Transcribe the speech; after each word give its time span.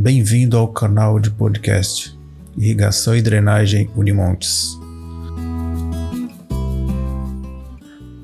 Bem-vindo 0.00 0.56
ao 0.56 0.68
canal 0.68 1.18
de 1.18 1.28
podcast 1.28 2.16
Irrigação 2.56 3.16
e 3.16 3.20
Drenagem 3.20 3.90
Unimontes. 3.96 4.78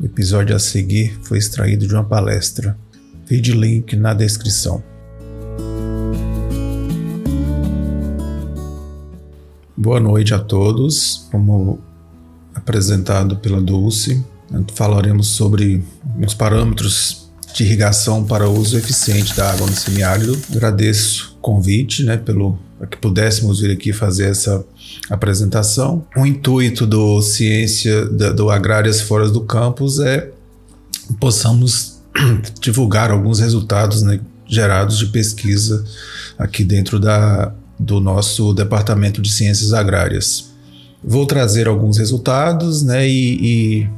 O 0.01 0.05
episódio 0.05 0.55
a 0.55 0.61
seguir 0.61 1.19
foi 1.25 1.37
extraído 1.37 1.85
de 1.89 1.93
uma 1.93 2.05
palestra. 2.05 2.79
Vídeo 3.27 3.57
link 3.57 3.97
na 3.97 4.15
descrição. 4.15 4.85
Boa 9.77 9.99
noite 9.99 10.33
a 10.33 10.39
todos. 10.39 11.27
Como 11.33 11.81
apresentado 12.55 13.39
pela 13.39 13.61
Dulce, 13.61 14.25
falaremos 14.75 15.27
sobre 15.27 15.83
os 16.25 16.35
parâmetros 16.35 17.29
de 17.53 17.65
irrigação 17.65 18.25
para 18.25 18.49
uso 18.49 18.79
eficiente 18.79 19.35
da 19.35 19.51
água 19.51 19.67
no 19.67 19.75
semiárido. 19.75 20.41
Agradeço 20.53 21.34
convite, 21.45 22.03
né, 22.03 22.17
pelo 22.17 22.59
para 22.79 22.87
que 22.87 22.97
pudéssemos 22.97 23.61
vir 23.61 23.71
aqui 23.71 23.93
fazer 23.93 24.31
essa 24.31 24.65
apresentação. 25.11 26.05
O 26.17 26.25
intuito 26.25 26.87
do 26.87 27.21
Ciência 27.21 28.07
da, 28.07 28.33
do 28.33 28.51
Agrárias 28.51 29.03
Fora 29.03 29.29
do 29.29 29.43
Campus 29.43 30.01
é 30.01 30.31
possamos 31.21 32.01
divulgar 32.61 33.11
alguns 33.11 33.41
resultados 33.41 34.03
né, 34.03 34.19
gerados 34.47 34.99
de 34.99 35.07
pesquisa 35.07 35.85
aqui 36.39 36.65
dentro 36.65 36.99
da, 36.99 37.53
do 37.79 38.01
nosso 38.01 38.55
Departamento 38.55 39.21
de 39.21 39.31
Ciências 39.31 39.75
Agrárias. 39.75 40.51
Vou 41.03 41.27
trazer 41.27 41.69
alguns 41.69 41.99
resultados 41.99 42.83
né, 42.83 43.07
e, 43.07 43.83
e 43.83 43.89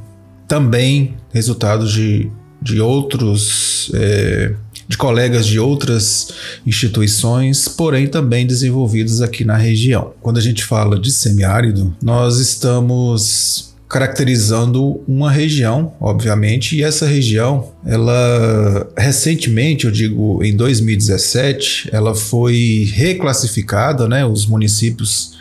também 0.47 1.15
resultados 1.31 1.93
de 1.93 2.29
de 2.61 2.81
outros. 2.81 3.91
É, 3.93 4.53
de 4.87 4.97
colegas 4.97 5.45
de 5.45 5.59
outras 5.59 6.29
instituições, 6.65 7.67
porém 7.67 8.07
também 8.07 8.47
desenvolvidos 8.47 9.21
aqui 9.21 9.43
na 9.43 9.57
região. 9.57 10.13
Quando 10.21 10.37
a 10.37 10.41
gente 10.41 10.63
fala 10.63 10.99
de 10.99 11.11
semiárido, 11.11 11.95
nós 12.01 12.37
estamos 12.39 13.75
caracterizando 13.89 15.01
uma 15.07 15.31
região, 15.31 15.93
obviamente, 15.99 16.75
e 16.75 16.83
essa 16.83 17.05
região, 17.05 17.71
ela 17.85 18.89
recentemente, 18.97 19.85
eu 19.85 19.91
digo 19.91 20.43
em 20.43 20.55
2017, 20.55 21.89
ela 21.93 22.13
foi 22.13 22.89
reclassificada, 22.93 24.07
né, 24.07 24.25
os 24.25 24.45
municípios 24.45 25.37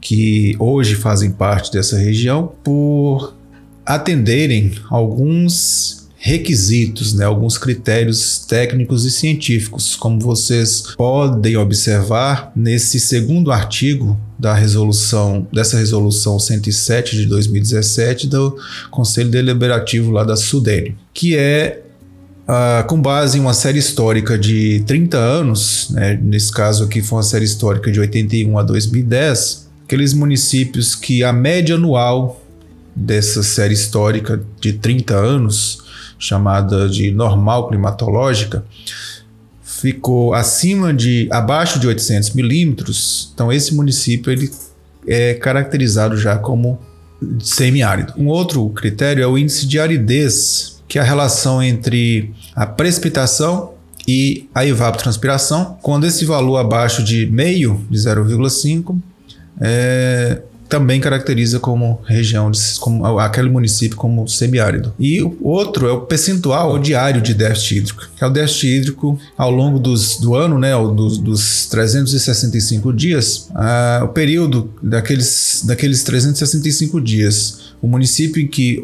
que 0.00 0.54
hoje 0.58 0.94
fazem 0.94 1.32
parte 1.32 1.72
dessa 1.72 1.96
região, 1.96 2.52
por 2.62 3.34
atenderem 3.84 4.72
alguns 4.88 6.01
requisitos, 6.24 7.14
né, 7.14 7.24
alguns 7.24 7.58
critérios 7.58 8.38
técnicos 8.46 9.04
e 9.04 9.10
científicos, 9.10 9.96
como 9.96 10.20
vocês 10.20 10.94
podem 10.96 11.56
observar 11.56 12.52
nesse 12.54 13.00
segundo 13.00 13.50
artigo 13.50 14.16
da 14.38 14.54
resolução 14.54 15.48
dessa 15.52 15.76
resolução 15.76 16.38
107 16.38 17.16
de 17.16 17.26
2017 17.26 18.28
do 18.28 18.56
Conselho 18.88 19.30
Deliberativo 19.30 20.12
lá 20.12 20.22
da 20.22 20.36
Sudene, 20.36 20.96
que 21.12 21.36
é 21.36 21.82
Uh, 22.42 22.84
com 22.88 23.00
base 23.00 23.38
em 23.38 23.40
uma 23.40 23.54
série 23.54 23.78
histórica 23.78 24.36
de 24.36 24.82
30 24.84 25.16
anos, 25.16 25.90
né, 25.90 26.18
nesse 26.20 26.50
caso 26.50 26.82
aqui 26.84 27.00
foi 27.00 27.18
uma 27.18 27.22
série 27.22 27.44
histórica 27.44 27.90
de 27.90 28.00
81 28.00 28.58
a 28.58 28.64
2010, 28.64 29.70
aqueles 29.84 30.12
municípios 30.12 30.96
que 30.96 31.22
a 31.22 31.32
média 31.32 31.76
anual 31.76 32.44
dessa 32.96 33.44
série 33.44 33.74
histórica 33.74 34.42
de 34.60 34.72
30 34.72 35.14
anos 35.14 35.82
chamada 36.22 36.88
de 36.88 37.10
normal 37.10 37.66
climatológica, 37.66 38.64
ficou 39.60 40.32
acima 40.32 40.94
de 40.94 41.28
abaixo 41.32 41.80
de 41.80 41.88
800 41.88 42.30
milímetros. 42.30 43.32
Então 43.34 43.52
esse 43.52 43.74
município 43.74 44.30
ele 44.30 44.48
é 45.06 45.34
caracterizado 45.34 46.16
já 46.16 46.38
como 46.38 46.78
semiárido. 47.40 48.14
Um 48.16 48.28
outro 48.28 48.68
critério 48.70 49.22
é 49.22 49.26
o 49.26 49.36
índice 49.36 49.66
de 49.66 49.80
aridez, 49.80 50.80
que 50.86 50.98
é 50.98 51.02
a 51.02 51.04
relação 51.04 51.60
entre 51.60 52.32
a 52.54 52.66
precipitação 52.66 53.72
e 54.06 54.48
a 54.54 54.64
evapotranspiração. 54.64 55.76
Quando 55.82 56.06
esse 56.06 56.24
valor 56.24 56.58
abaixo 56.58 57.02
de 57.02 57.26
meio, 57.26 57.84
de 57.90 57.98
0,5, 57.98 58.96
é, 59.60 60.42
também 60.72 61.02
caracteriza 61.02 61.60
como 61.60 62.00
região, 62.06 62.50
de, 62.50 62.58
como 62.80 63.18
aquele 63.18 63.50
município 63.50 63.94
como 63.94 64.26
semiárido. 64.26 64.94
E 64.98 65.20
o 65.22 65.36
outro 65.42 65.86
é 65.86 65.92
o 65.92 66.00
percentual 66.00 66.78
diário 66.78 67.20
de 67.20 67.34
déficit 67.34 67.76
hídrico, 67.76 68.08
que 68.16 68.24
é 68.24 68.26
o 68.26 68.30
déficit 68.30 68.68
hídrico 68.68 69.18
ao 69.36 69.50
longo 69.50 69.78
dos, 69.78 70.18
do 70.18 70.34
ano, 70.34 70.58
né, 70.58 70.72
dos, 70.72 71.18
dos 71.18 71.66
365 71.66 72.90
dias, 72.90 73.50
ah, 73.54 74.00
o 74.02 74.08
período 74.08 74.72
daqueles, 74.82 75.62
daqueles 75.66 76.02
365 76.04 76.98
dias, 77.02 77.74
o 77.82 77.86
município 77.86 78.40
em 78.40 78.46
que 78.46 78.80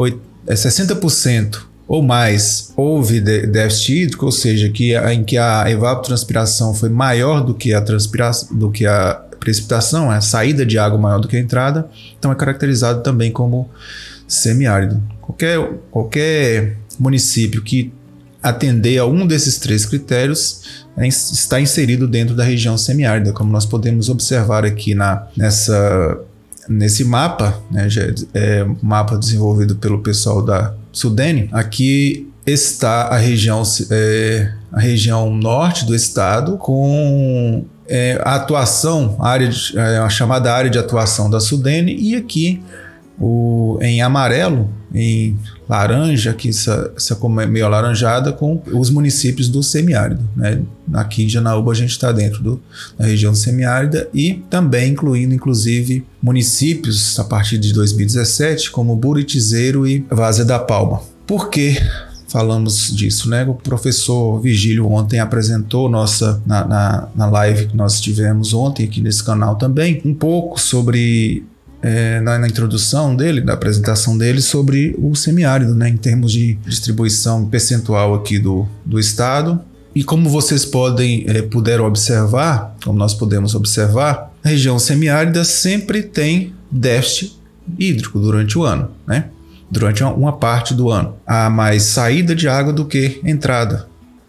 é 0.46 0.52
60% 0.52 1.68
ou 1.86 2.02
mais 2.02 2.70
houve 2.76 3.18
déficit 3.18 4.02
hídrico, 4.02 4.26
ou 4.26 4.32
seja, 4.32 4.68
que, 4.68 4.94
em 4.94 5.24
que 5.24 5.38
a 5.38 5.70
evapotranspiração 5.70 6.74
foi 6.74 6.90
maior 6.90 7.42
do 7.42 7.54
que 7.54 7.72
a 7.72 7.80
transpiração, 7.80 8.54
do 8.54 8.70
que 8.70 8.84
a 8.84 9.22
precipitação, 9.38 10.12
é 10.12 10.16
a 10.16 10.20
saída 10.20 10.64
de 10.64 10.78
água 10.78 10.98
maior 10.98 11.20
do 11.20 11.28
que 11.28 11.36
a 11.36 11.40
entrada, 11.40 11.88
então 12.18 12.30
é 12.30 12.34
caracterizado 12.34 13.02
também 13.02 13.30
como 13.30 13.70
semiárido. 14.26 15.02
Qualquer, 15.20 15.58
qualquer 15.90 16.76
município 16.98 17.62
que 17.62 17.92
atender 18.42 18.98
a 18.98 19.06
um 19.06 19.26
desses 19.26 19.58
três 19.58 19.84
critérios 19.84 20.86
é, 20.96 21.06
está 21.06 21.60
inserido 21.60 22.06
dentro 22.06 22.34
da 22.34 22.44
região 22.44 22.76
semiárida, 22.78 23.32
como 23.32 23.50
nós 23.50 23.66
podemos 23.66 24.08
observar 24.08 24.64
aqui 24.64 24.94
na, 24.94 25.26
nessa, 25.36 26.18
nesse 26.68 27.04
mapa, 27.04 27.60
né, 27.70 27.88
é 28.34 28.66
mapa 28.82 29.16
desenvolvido 29.16 29.76
pelo 29.76 30.00
pessoal 30.00 30.42
da 30.42 30.74
Sudene. 30.92 31.48
Aqui 31.52 32.28
está 32.46 33.08
a 33.08 33.16
região, 33.16 33.62
é, 33.90 34.52
a 34.72 34.80
região 34.80 35.34
norte 35.34 35.84
do 35.84 35.94
estado 35.94 36.56
com 36.56 37.64
é, 37.88 38.20
a 38.22 38.34
atuação, 38.34 39.16
a, 39.18 39.28
área 39.28 39.48
de, 39.48 39.78
é, 39.78 39.98
a 39.98 40.08
chamada 40.08 40.52
área 40.52 40.70
de 40.70 40.78
atuação 40.78 41.30
da 41.30 41.40
Sudene, 41.40 41.96
e 41.98 42.14
aqui 42.14 42.62
o, 43.18 43.78
em 43.80 44.00
amarelo, 44.00 44.70
em 44.94 45.36
laranja, 45.68 46.30
aqui 46.30 46.48
essa, 46.48 46.92
essa 46.96 47.14
é 47.14 47.46
meio 47.46 47.66
alaranjada, 47.66 48.32
com 48.32 48.62
os 48.72 48.90
municípios 48.90 49.48
do 49.48 49.62
semiárido. 49.62 50.22
Né? 50.36 50.62
Aqui 50.94 51.24
em 51.24 51.28
Janaúba 51.28 51.72
a 51.72 51.74
gente 51.74 51.90
está 51.90 52.12
dentro 52.12 52.42
do, 52.42 52.62
da 52.96 53.06
região 53.06 53.34
semiárida 53.34 54.08
e 54.14 54.42
também 54.48 54.92
incluindo, 54.92 55.34
inclusive, 55.34 56.06
municípios 56.22 57.18
a 57.18 57.24
partir 57.24 57.58
de 57.58 57.72
2017, 57.72 58.70
como 58.70 58.96
Buritizeiro 58.96 59.86
e 59.86 60.06
Várzea 60.08 60.44
da 60.44 60.58
Palma. 60.58 61.02
Por 61.26 61.50
que 61.50 61.76
falamos 62.28 62.94
disso, 62.94 63.28
né? 63.28 63.44
O 63.44 63.54
professor 63.54 64.38
Vigílio 64.40 64.90
ontem 64.90 65.18
apresentou 65.18 65.88
nossa 65.88 66.40
na, 66.46 66.64
na, 66.64 67.08
na 67.14 67.26
live 67.26 67.66
que 67.66 67.76
nós 67.76 68.00
tivemos 68.00 68.52
ontem 68.52 68.84
aqui 68.84 69.00
nesse 69.00 69.24
canal 69.24 69.56
também 69.56 70.00
um 70.04 70.14
pouco 70.14 70.60
sobre 70.60 71.42
é, 71.82 72.20
na, 72.20 72.38
na, 72.38 72.46
introdução 72.46 73.16
dele, 73.16 73.40
na 73.40 73.54
apresentação 73.54 74.16
dele, 74.16 74.40
sobre 74.40 74.94
o 74.98 75.14
semiárido, 75.14 75.74
né, 75.74 75.88
em 75.88 75.96
termos 75.96 76.32
de 76.32 76.54
distribuição 76.66 77.46
percentual 77.46 78.14
aqui 78.14 78.38
do, 78.38 78.66
do 78.84 78.98
estado. 78.98 79.60
E 79.94 80.04
como 80.04 80.28
vocês 80.28 80.64
podem 80.64 81.24
é, 81.26 81.40
puderam 81.42 81.86
observar, 81.86 82.76
como 82.84 82.98
nós 82.98 83.14
podemos 83.14 83.54
observar, 83.54 84.32
a 84.44 84.48
região 84.48 84.78
semiárida 84.78 85.44
sempre 85.44 86.02
tem 86.02 86.52
déficit 86.70 87.38
hídrico 87.78 88.18
durante 88.18 88.58
o 88.58 88.64
ano, 88.64 88.90
né? 89.06 89.30
Durante 89.70 90.02
uma 90.02 90.32
parte 90.32 90.74
do 90.74 90.90
ano. 90.90 91.16
Há 91.26 91.50
mais 91.50 91.82
saída 91.84 92.34
de 92.34 92.48
água 92.48 92.72
do 92.72 92.84
que 92.84 93.20
entrada 93.24 93.86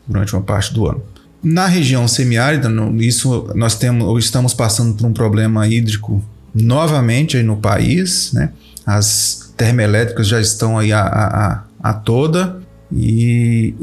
durante 0.07 0.33
uma 0.33 0.41
parte 0.41 0.73
do 0.73 0.87
ano. 0.87 1.01
Na 1.41 1.67
região 1.67 2.07
semiárida, 2.07 2.69
isso 2.97 3.49
nós 3.55 3.75
temos, 3.75 4.23
estamos 4.23 4.53
passando 4.53 4.95
por 4.95 5.05
um 5.05 5.13
problema 5.13 5.67
hídrico 5.67 6.21
novamente 6.53 7.37
aí 7.37 7.43
no 7.43 7.57
país, 7.57 8.33
né? 8.33 8.51
As 8.85 9.53
termoelétricas 9.55 10.27
já 10.27 10.41
estão 10.41 10.77
aí 10.77 10.91
a, 10.91 11.01
a, 11.01 11.63
a 11.81 11.93
toda 11.93 12.59
e 12.91 13.75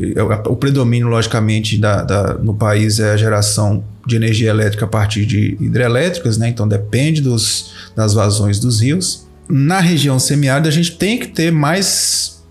o 0.51 0.57
predomínio, 0.57 1.07
logicamente, 1.07 1.79
da, 1.79 2.03
da, 2.03 2.35
no 2.35 2.55
país 2.55 2.99
é 2.99 3.13
a 3.13 3.17
geração 3.17 3.85
de 4.05 4.17
energia 4.17 4.51
elétrica 4.51 4.85
a 4.85 4.89
partir 4.89 5.25
de 5.25 5.57
hidrelétricas, 5.61 6.37
né? 6.37 6.49
Então 6.49 6.67
depende 6.67 7.23
dos, 7.23 7.73
das 7.95 8.15
vazões 8.15 8.59
dos 8.59 8.81
rios 8.81 9.26
na 9.49 9.81
região 9.81 10.19
semiárida 10.19 10.69
a 10.69 10.73
gente 10.73 10.93
tem 10.93 11.19
que 11.19 11.29
ter 11.29 11.53
mais, 11.53 12.43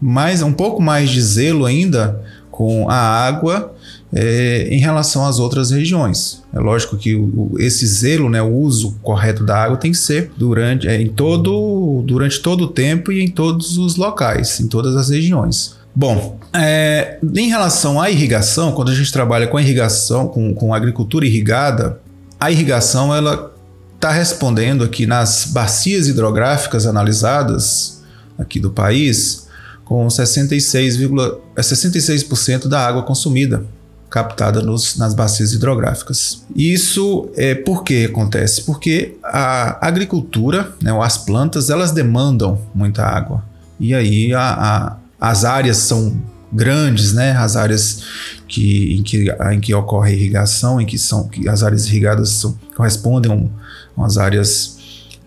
mais 0.00 0.42
um 0.42 0.52
pouco 0.52 0.82
mais 0.82 1.10
de 1.10 1.20
zelo 1.20 1.64
ainda 1.64 2.20
com 2.50 2.88
a 2.90 2.96
água 2.96 3.74
é, 4.12 4.68
em 4.70 4.78
relação 4.78 5.24
às 5.24 5.38
outras 5.38 5.70
regiões. 5.70 6.42
É 6.52 6.58
lógico 6.58 6.96
que 6.96 7.14
o, 7.14 7.54
esse 7.58 7.86
zelo, 7.86 8.28
né, 8.28 8.42
o 8.42 8.52
uso 8.52 8.98
correto 9.02 9.44
da 9.44 9.56
água 9.56 9.76
tem 9.76 9.92
que 9.92 9.98
ser 9.98 10.32
durante, 10.36 10.88
é, 10.88 11.00
em 11.00 11.08
todo, 11.08 12.02
durante 12.04 12.40
todo 12.40 12.64
o 12.64 12.68
tempo 12.68 13.12
e 13.12 13.22
em 13.22 13.28
todos 13.28 13.78
os 13.78 13.96
locais, 13.96 14.60
em 14.60 14.66
todas 14.66 14.96
as 14.96 15.10
regiões. 15.10 15.76
Bom, 15.94 16.38
é, 16.52 17.18
em 17.34 17.48
relação 17.48 18.00
à 18.00 18.10
irrigação, 18.10 18.72
quando 18.72 18.90
a 18.90 18.94
gente 18.94 19.12
trabalha 19.12 19.46
com 19.46 19.58
irrigação, 19.58 20.28
com, 20.28 20.54
com 20.54 20.74
agricultura 20.74 21.26
irrigada, 21.26 22.00
a 22.38 22.50
irrigação 22.50 23.14
ela 23.14 23.49
está 24.00 24.10
respondendo 24.10 24.82
aqui 24.82 25.06
nas 25.06 25.44
bacias 25.44 26.08
hidrográficas 26.08 26.86
analisadas 26.86 28.00
aqui 28.38 28.58
do 28.58 28.70
país 28.70 29.46
com 29.84 30.06
66,66% 30.06 31.38
66 31.62 32.64
da 32.64 32.80
água 32.80 33.02
consumida 33.02 33.62
captada 34.08 34.62
nos, 34.62 34.96
nas 34.96 35.12
bacias 35.12 35.52
hidrográficas. 35.52 36.42
Isso 36.56 37.30
é 37.36 37.54
por 37.54 37.84
que 37.84 38.06
acontece? 38.06 38.62
Porque 38.62 39.18
a 39.22 39.86
agricultura, 39.86 40.74
né, 40.82 40.98
as 40.98 41.18
plantas, 41.18 41.68
elas 41.68 41.92
demandam 41.92 42.58
muita 42.74 43.04
água. 43.04 43.44
E 43.78 43.94
aí 43.94 44.32
a, 44.32 44.40
a, 44.40 44.96
as 45.20 45.44
áreas 45.44 45.76
são 45.76 46.16
grandes, 46.50 47.12
né? 47.12 47.32
As 47.32 47.54
áreas 47.54 48.02
que, 48.48 48.96
em, 48.96 49.02
que, 49.02 49.30
em 49.52 49.60
que 49.60 49.74
ocorre 49.74 50.14
irrigação, 50.14 50.80
em 50.80 50.86
que 50.86 50.98
são 50.98 51.28
que 51.28 51.48
as 51.48 51.62
áreas 51.62 51.86
irrigadas 51.86 52.30
são, 52.30 52.58
correspondem 52.74 53.30
a 53.30 53.34
umas 54.00 54.18
áreas 54.18 54.78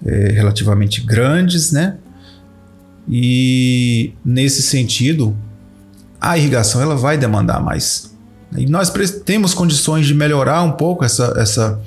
é, 0.06 0.32
relativamente 0.32 1.02
grandes, 1.02 1.72
né? 1.72 1.98
E 3.10 4.14
nesse 4.24 4.62
sentido, 4.62 5.36
a 6.20 6.38
irrigação 6.38 6.82
ela 6.82 6.96
vai 6.96 7.18
demandar 7.18 7.62
mais 7.62 8.14
e 8.58 8.66
nós 8.66 8.92
temos 9.26 9.54
condições 9.54 10.06
de 10.06 10.14
melhorar 10.14 10.62
um 10.64 10.72
pouco 10.72 11.04
essa, 11.04 11.34
essa, 11.38 11.82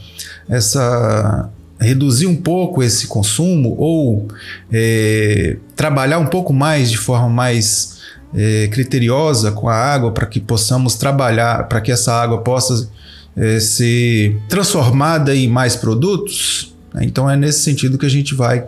essa 0.48 1.50
reduzir 1.78 2.26
um 2.26 2.36
pouco 2.36 2.82
esse 2.82 3.06
consumo 3.06 3.74
ou 3.78 4.28
é, 4.72 5.58
trabalhar 5.74 6.18
um 6.18 6.26
pouco 6.26 6.52
mais 6.52 6.90
de 6.90 6.98
forma 6.98 7.28
mais 7.28 7.98
é, 8.34 8.68
criteriosa 8.68 9.52
com 9.52 9.68
a 9.68 9.74
água 9.74 10.10
para 10.10 10.26
que 10.26 10.40
possamos 10.40 10.96
trabalhar, 10.96 11.68
para 11.68 11.80
que 11.80 11.92
essa 11.92 12.12
água 12.12 12.38
possa 12.38 12.90
é, 13.36 13.60
ser 13.60 14.40
transformada 14.48 15.34
em 15.34 15.48
mais 15.48 15.76
produtos. 15.76 16.74
Né? 16.96 17.04
Então 17.04 17.30
é 17.30 17.36
nesse 17.36 17.60
sentido 17.60 17.98
que 17.98 18.06
a 18.06 18.10
gente 18.10 18.34
vai 18.34 18.66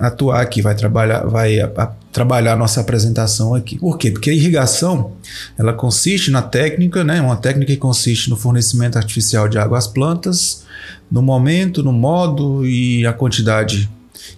atuar 0.00 0.40
aqui, 0.40 0.62
vai 0.62 0.74
trabalhar, 0.74 1.26
vai 1.26 1.60
a, 1.60 1.66
a, 1.76 1.86
trabalhar 2.12 2.56
nossa 2.56 2.80
apresentação 2.80 3.54
aqui. 3.54 3.78
Por 3.78 3.98
quê? 3.98 4.12
Porque 4.12 4.30
a 4.30 4.32
irrigação, 4.32 5.12
ela 5.58 5.72
consiste 5.72 6.30
na 6.30 6.40
técnica, 6.40 7.02
né, 7.02 7.20
uma 7.20 7.36
técnica 7.36 7.72
que 7.72 7.78
consiste 7.78 8.30
no 8.30 8.36
fornecimento 8.36 8.96
artificial 8.96 9.48
de 9.48 9.58
água 9.58 9.76
às 9.76 9.88
plantas, 9.88 10.64
no 11.10 11.20
momento, 11.20 11.82
no 11.82 11.92
modo 11.92 12.64
e 12.64 13.04
a 13.04 13.12
quantidade 13.12 13.90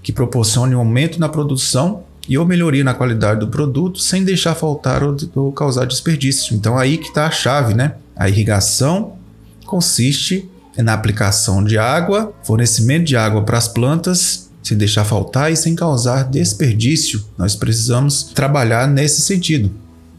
que 0.02 0.12
proporcione 0.12 0.74
um 0.74 0.78
aumento 0.78 1.20
na 1.20 1.28
produção 1.28 2.02
e 2.28 2.36
ou 2.36 2.44
melhoria 2.44 2.82
na 2.82 2.92
qualidade 2.92 3.40
do 3.40 3.48
produto 3.48 4.00
sem 4.00 4.24
deixar 4.24 4.54
faltar 4.54 5.02
ou, 5.02 5.16
ou 5.34 5.52
causar 5.52 5.86
desperdício. 5.86 6.56
Então 6.56 6.76
aí 6.76 6.98
que 6.98 7.08
está 7.08 7.26
a 7.26 7.30
chave, 7.30 7.72
né? 7.72 7.94
A 8.16 8.28
irrigação 8.28 9.16
consiste 9.64 10.48
na 10.78 10.92
aplicação 10.92 11.62
de 11.62 11.78
água, 11.78 12.32
fornecimento 12.42 13.04
de 13.04 13.16
água 13.16 13.42
para 13.42 13.58
as 13.58 13.68
plantas 13.68 14.46
sem 14.66 14.76
deixar 14.76 15.04
faltar 15.04 15.52
e 15.52 15.56
sem 15.56 15.76
causar 15.76 16.24
desperdício. 16.24 17.24
Nós 17.38 17.54
precisamos 17.54 18.24
trabalhar 18.24 18.88
nesse 18.88 19.20
sentido. 19.20 19.70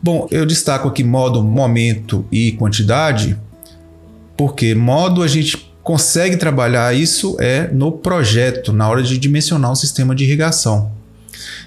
Bom, 0.01 0.25
eu 0.31 0.45
destaco 0.45 0.87
aqui 0.87 1.03
modo, 1.03 1.43
momento 1.43 2.25
e 2.31 2.53
quantidade, 2.53 3.37
porque 4.37 4.73
modo 4.73 5.21
a 5.21 5.27
gente 5.27 5.73
consegue 5.83 6.37
trabalhar 6.37 6.95
isso 6.95 7.35
é 7.39 7.67
no 7.67 7.91
projeto, 7.91 8.71
na 8.71 8.87
hora 8.87 9.03
de 9.03 9.17
dimensionar 9.17 9.71
o 9.71 9.75
sistema 9.75 10.15
de 10.15 10.23
irrigação. 10.23 10.91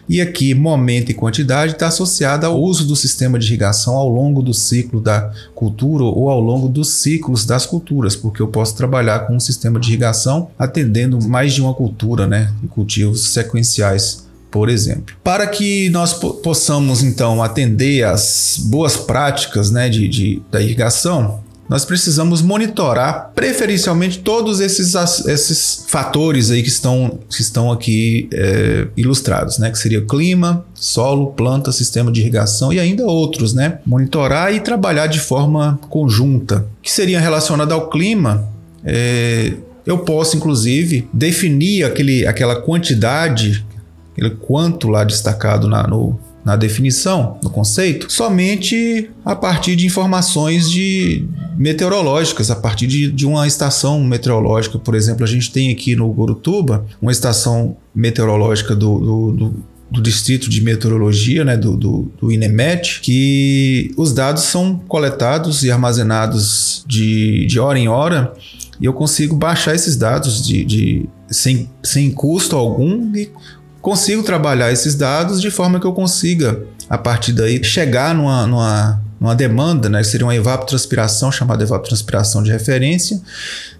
E 0.08 0.20
aqui, 0.20 0.54
momento 0.54 1.10
e 1.10 1.14
quantidade 1.14 1.72
está 1.72 1.86
associada 1.86 2.46
ao 2.46 2.60
uso 2.60 2.86
do 2.86 2.96
sistema 2.96 3.38
de 3.38 3.46
irrigação 3.46 3.94
ao 3.94 4.08
longo 4.08 4.42
do 4.42 4.52
ciclo 4.52 5.00
da 5.00 5.32
cultura 5.54 6.04
ou 6.04 6.28
ao 6.28 6.40
longo 6.40 6.68
dos 6.68 6.94
ciclos 6.94 7.44
das 7.44 7.66
culturas, 7.66 8.16
porque 8.16 8.42
eu 8.42 8.48
posso 8.48 8.76
trabalhar 8.76 9.20
com 9.20 9.36
um 9.36 9.40
sistema 9.40 9.78
de 9.78 9.88
irrigação 9.88 10.50
atendendo 10.58 11.22
mais 11.22 11.54
de 11.54 11.60
uma 11.60 11.74
cultura, 11.74 12.26
né, 12.26 12.52
cultivos 12.70 13.28
sequenciais 13.32 14.28
por 14.50 14.68
exemplo. 14.68 15.14
Para 15.22 15.46
que 15.46 15.88
nós 15.90 16.12
possamos 16.12 17.02
então 17.02 17.42
atender 17.42 18.04
às 18.04 18.56
boas 18.64 18.96
práticas 18.96 19.70
né, 19.70 19.88
de, 19.88 20.08
de, 20.08 20.42
da 20.50 20.60
irrigação, 20.60 21.40
nós 21.70 21.84
precisamos 21.84 22.42
monitorar 22.42 23.30
preferencialmente 23.32 24.18
todos 24.18 24.58
esses, 24.58 24.96
esses 25.26 25.84
fatores 25.86 26.50
aí 26.50 26.64
que 26.64 26.68
estão, 26.68 27.20
que 27.28 27.40
estão 27.40 27.70
aqui 27.70 28.28
é, 28.32 28.88
ilustrados, 28.96 29.56
né? 29.56 29.70
Que 29.70 29.78
seria 29.78 30.00
clima, 30.00 30.64
solo, 30.74 31.28
planta, 31.28 31.70
sistema 31.70 32.10
de 32.10 32.22
irrigação 32.22 32.72
e 32.72 32.80
ainda 32.80 33.04
outros, 33.04 33.54
né? 33.54 33.78
Monitorar 33.86 34.52
e 34.52 34.58
trabalhar 34.58 35.06
de 35.06 35.20
forma 35.20 35.78
conjunta. 35.88 36.66
Que 36.82 36.90
seria 36.90 37.20
relacionado 37.20 37.70
ao 37.70 37.88
clima, 37.88 38.48
é, 38.84 39.52
eu 39.86 39.98
posso 39.98 40.36
inclusive 40.36 41.08
definir 41.12 41.84
aquele, 41.84 42.26
aquela 42.26 42.56
quantidade, 42.56 43.64
aquele 44.10 44.30
quanto 44.30 44.88
lá 44.88 45.04
destacado 45.04 45.68
na, 45.68 45.86
no, 45.86 46.18
na 46.44 46.56
definição, 46.56 47.38
no 47.42 47.50
conceito, 47.50 48.10
somente 48.10 49.10
a 49.24 49.36
partir 49.36 49.76
de 49.76 49.86
informações 49.86 50.70
de 50.70 51.26
meteorológicas, 51.56 52.50
a 52.50 52.56
partir 52.56 52.86
de, 52.86 53.12
de 53.12 53.26
uma 53.26 53.46
estação 53.46 54.02
meteorológica. 54.02 54.78
Por 54.78 54.94
exemplo, 54.94 55.24
a 55.24 55.28
gente 55.28 55.52
tem 55.52 55.70
aqui 55.70 55.94
no 55.94 56.10
Gurutuba 56.12 56.86
uma 57.00 57.12
estação 57.12 57.76
meteorológica 57.94 58.74
do, 58.74 58.98
do, 58.98 59.32
do 59.32 59.70
do 59.90 60.00
Distrito 60.00 60.48
de 60.48 60.60
Meteorologia, 60.60 61.44
né, 61.44 61.56
do, 61.56 61.76
do, 61.76 62.12
do, 62.20 62.30
INEMET, 62.30 63.00
que 63.00 63.92
os 63.96 64.12
dados 64.12 64.44
são 64.44 64.78
coletados 64.86 65.64
e 65.64 65.70
armazenados 65.72 66.84
de, 66.86 67.44
de 67.46 67.58
hora 67.58 67.76
em 67.76 67.88
hora 67.88 68.32
e 68.80 68.86
eu 68.86 68.94
consigo 68.94 69.36
baixar 69.36 69.74
esses 69.74 69.96
dados 69.96 70.46
de, 70.46 70.64
de, 70.64 71.08
sem, 71.28 71.68
sem 71.82 72.10
custo 72.10 72.56
algum 72.56 73.14
e 73.14 73.30
consigo 73.80 74.22
trabalhar 74.22 74.72
esses 74.72 74.94
dados 74.94 75.40
de 75.40 75.50
forma 75.50 75.80
que 75.80 75.86
eu 75.86 75.92
consiga, 75.92 76.64
a 76.88 76.98
partir 76.98 77.32
daí, 77.32 77.62
chegar 77.62 78.14
numa, 78.14 78.46
numa, 78.46 79.02
numa 79.18 79.34
demanda, 79.34 79.88
né? 79.88 80.02
Seria 80.02 80.26
uma 80.26 80.34
evapotranspiração, 80.34 81.30
chamada 81.30 81.62
evapotranspiração 81.62 82.42
de 82.42 82.50
referência. 82.50 83.20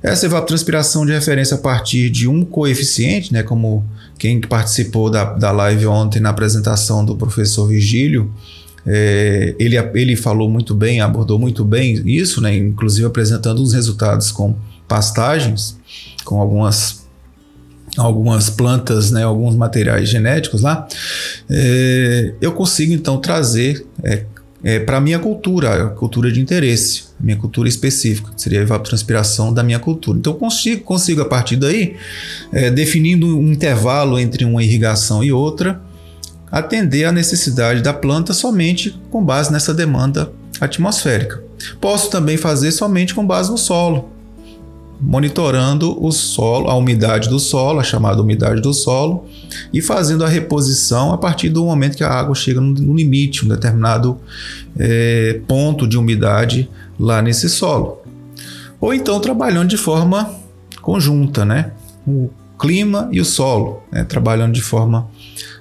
Essa 0.02 0.26
evapotranspiração 0.26 1.04
de 1.04 1.12
referência 1.12 1.56
a 1.56 1.58
partir 1.58 2.10
de 2.10 2.28
um 2.28 2.44
coeficiente, 2.44 3.32
né? 3.32 3.42
Como 3.42 3.84
quem 4.18 4.40
participou 4.40 5.10
da, 5.10 5.24
da 5.24 5.50
live 5.50 5.86
ontem 5.86 6.20
na 6.20 6.30
apresentação 6.30 7.04
do 7.04 7.16
professor 7.16 7.66
Virgílio, 7.66 8.32
é, 8.86 9.54
ele, 9.58 9.76
ele 9.94 10.16
falou 10.16 10.48
muito 10.48 10.74
bem, 10.74 11.00
abordou 11.00 11.38
muito 11.38 11.64
bem 11.64 12.02
isso, 12.06 12.40
né? 12.40 12.54
Inclusive 12.54 13.06
apresentando 13.06 13.62
os 13.62 13.72
resultados 13.72 14.30
com 14.30 14.56
pastagens, 14.86 15.76
com 16.24 16.40
algumas 16.40 16.99
algumas 17.96 18.48
plantas, 18.48 19.10
né, 19.10 19.24
alguns 19.24 19.54
materiais 19.54 20.08
genéticos 20.08 20.62
lá, 20.62 20.86
é, 21.48 22.34
eu 22.40 22.52
consigo 22.52 22.92
então 22.92 23.18
trazer 23.18 23.84
é, 24.02 24.24
é, 24.62 24.78
para 24.78 24.98
a 24.98 25.00
minha 25.00 25.18
cultura, 25.18 25.86
a 25.86 25.88
cultura 25.88 26.30
de 26.30 26.40
interesse, 26.40 27.04
minha 27.18 27.36
cultura 27.36 27.68
específica, 27.68 28.30
seria 28.36 28.60
a 28.60 28.62
evapotranspiração 28.62 29.52
da 29.52 29.62
minha 29.62 29.78
cultura. 29.78 30.18
Então 30.18 30.34
consigo, 30.34 30.82
consigo 30.82 31.22
a 31.22 31.24
partir 31.24 31.56
daí, 31.56 31.96
é, 32.52 32.70
definindo 32.70 33.26
um 33.26 33.50
intervalo 33.52 34.18
entre 34.18 34.44
uma 34.44 34.62
irrigação 34.62 35.24
e 35.24 35.32
outra, 35.32 35.80
atender 36.50 37.04
a 37.04 37.12
necessidade 37.12 37.80
da 37.80 37.92
planta 37.92 38.32
somente 38.32 39.00
com 39.10 39.24
base 39.24 39.52
nessa 39.52 39.72
demanda 39.72 40.32
atmosférica. 40.60 41.42
Posso 41.80 42.10
também 42.10 42.36
fazer 42.36 42.72
somente 42.72 43.14
com 43.14 43.24
base 43.26 43.50
no 43.50 43.58
solo, 43.58 44.10
monitorando 45.00 45.96
o 46.04 46.12
solo, 46.12 46.68
a 46.68 46.74
umidade 46.74 47.28
do 47.28 47.38
solo, 47.38 47.80
a 47.80 47.82
chamada 47.82 48.20
umidade 48.20 48.60
do 48.60 48.74
solo, 48.74 49.26
e 49.72 49.80
fazendo 49.80 50.24
a 50.24 50.28
reposição 50.28 51.12
a 51.12 51.18
partir 51.18 51.48
do 51.48 51.64
momento 51.64 51.96
que 51.96 52.04
a 52.04 52.10
água 52.10 52.34
chega 52.34 52.60
no 52.60 52.94
limite, 52.94 53.44
um 53.44 53.48
determinado 53.48 54.18
é, 54.78 55.40
ponto 55.48 55.86
de 55.86 55.96
umidade 55.96 56.68
lá 56.98 57.22
nesse 57.22 57.48
solo. 57.48 58.00
Ou 58.80 58.92
então 58.92 59.18
trabalhando 59.20 59.68
de 59.68 59.76
forma 59.76 60.34
conjunta, 60.82 61.44
né? 61.44 61.72
O 62.06 62.30
clima 62.58 63.08
e 63.10 63.20
o 63.20 63.24
solo, 63.24 63.82
né? 63.90 64.04
trabalhando 64.04 64.52
de 64.52 64.62
forma 64.62 65.08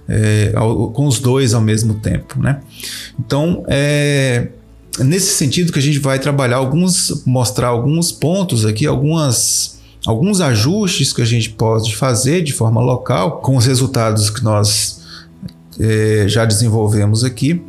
é, 0.07 0.51
com 0.93 1.05
os 1.05 1.19
dois 1.19 1.53
ao 1.53 1.61
mesmo 1.61 1.95
tempo, 1.95 2.41
né? 2.41 2.59
Então, 3.17 3.63
é, 3.67 4.49
nesse 4.99 5.35
sentido 5.35 5.71
que 5.71 5.79
a 5.79 5.81
gente 5.81 5.99
vai 5.99 6.19
trabalhar 6.19 6.57
alguns, 6.57 7.23
mostrar 7.25 7.67
alguns 7.67 8.11
pontos 8.11 8.65
aqui, 8.65 8.85
algumas 8.85 9.79
alguns 10.05 10.39
ajustes 10.39 11.11
que 11.11 11.21
a 11.21 11.25
gente 11.25 11.49
pode 11.49 11.95
fazer 11.95 12.41
de 12.41 12.53
forma 12.53 12.81
local 12.81 13.41
com 13.41 13.57
os 13.57 13.65
resultados 13.65 14.29
que 14.29 14.43
nós 14.43 15.01
é, 15.79 16.25
já 16.27 16.45
desenvolvemos 16.45 17.23
aqui. 17.23 17.61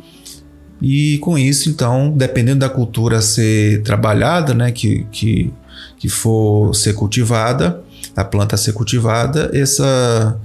E 0.81 1.19
com 1.19 1.37
isso, 1.37 1.69
então, 1.69 2.11
dependendo 2.11 2.61
da 2.61 2.69
cultura 2.69 3.19
a 3.19 3.21
ser 3.21 3.83
trabalhada, 3.83 4.53
né, 4.53 4.71
que, 4.71 5.05
que, 5.11 5.53
que 5.97 6.09
for 6.09 6.73
ser 6.73 6.93
cultivada, 6.93 7.83
a 8.15 8.23
planta 8.23 8.55
a 8.55 8.57
ser 8.57 8.73
cultivada, 8.73 9.51
essa, 9.53 10.39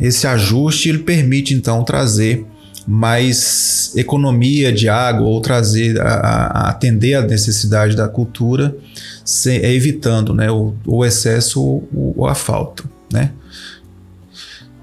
esse 0.00 0.26
ajuste 0.26 0.88
ele 0.88 0.98
permite 0.98 1.54
então 1.54 1.84
trazer 1.84 2.44
mais 2.86 3.92
economia 3.96 4.72
de 4.72 4.88
água 4.88 5.26
ou 5.26 5.40
trazer 5.40 6.00
a, 6.00 6.14
a 6.14 6.68
atender 6.70 7.14
a 7.14 7.22
necessidade 7.22 7.96
da 7.96 8.08
cultura, 8.08 8.76
se, 9.24 9.58
é 9.58 9.72
evitando 9.72 10.34
né, 10.34 10.50
o, 10.50 10.74
o 10.86 11.04
excesso 11.04 11.60
ou, 11.62 12.14
ou 12.16 12.26
a 12.26 12.34
falta. 12.34 12.84
Né? 13.12 13.30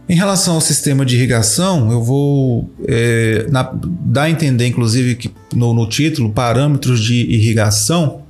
Em 0.08 0.15
relação 0.15 0.56
ao 0.56 0.62
sistema 0.62 1.06
de 1.06 1.15
irrigação, 1.15 1.91
eu 1.91 2.01
vou 2.01 2.70
é, 2.88 3.46
na, 3.50 3.70
dar 3.74 4.24
a 4.24 4.29
entender, 4.29 4.65
inclusive, 4.65 5.15
que 5.15 5.32
no, 5.53 5.74
no 5.74 5.88
título, 5.88 6.32
parâmetros 6.32 7.00
de 7.00 7.13
irrigação, 7.13 8.24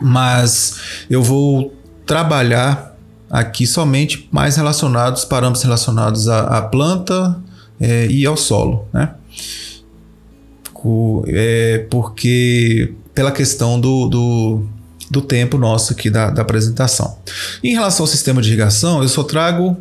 mas 0.00 0.76
eu 1.10 1.22
vou 1.22 1.74
trabalhar 2.06 2.96
aqui 3.30 3.66
somente 3.66 4.28
mais 4.30 4.56
relacionados, 4.56 5.24
parâmetros 5.24 5.64
relacionados 5.64 6.28
à, 6.28 6.58
à 6.58 6.62
planta 6.62 7.42
é, 7.80 8.06
e 8.06 8.24
ao 8.26 8.36
solo, 8.36 8.86
né? 8.92 9.14
É, 11.28 11.86
porque 11.88 12.92
pela 13.14 13.32
questão 13.32 13.80
do, 13.80 14.06
do, 14.06 14.66
do 15.10 15.22
tempo 15.22 15.56
nosso 15.56 15.92
aqui 15.94 16.10
da, 16.10 16.28
da, 16.28 16.42
apresentação. 16.42 17.16
Em 17.62 17.72
relação 17.72 18.04
ao 18.04 18.06
sistema 18.06 18.42
de 18.42 18.48
irrigação, 18.48 19.00
eu 19.00 19.08
só 19.08 19.22
trago 19.22 19.76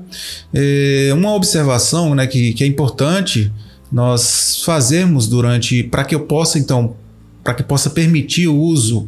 é, 0.53 1.09
uma 1.13 1.33
observação 1.33 2.15
né, 2.15 2.25
que, 2.25 2.53
que 2.53 2.63
é 2.63 2.67
importante 2.67 3.51
nós 3.91 4.63
fazermos 4.63 5.27
durante 5.27 5.83
para 5.83 6.05
que 6.05 6.15
eu 6.15 6.21
possa 6.21 6.57
então 6.57 6.95
para 7.43 7.53
que 7.53 7.63
possa 7.63 7.89
permitir 7.89 8.47
o 8.47 8.55
uso, 8.55 9.07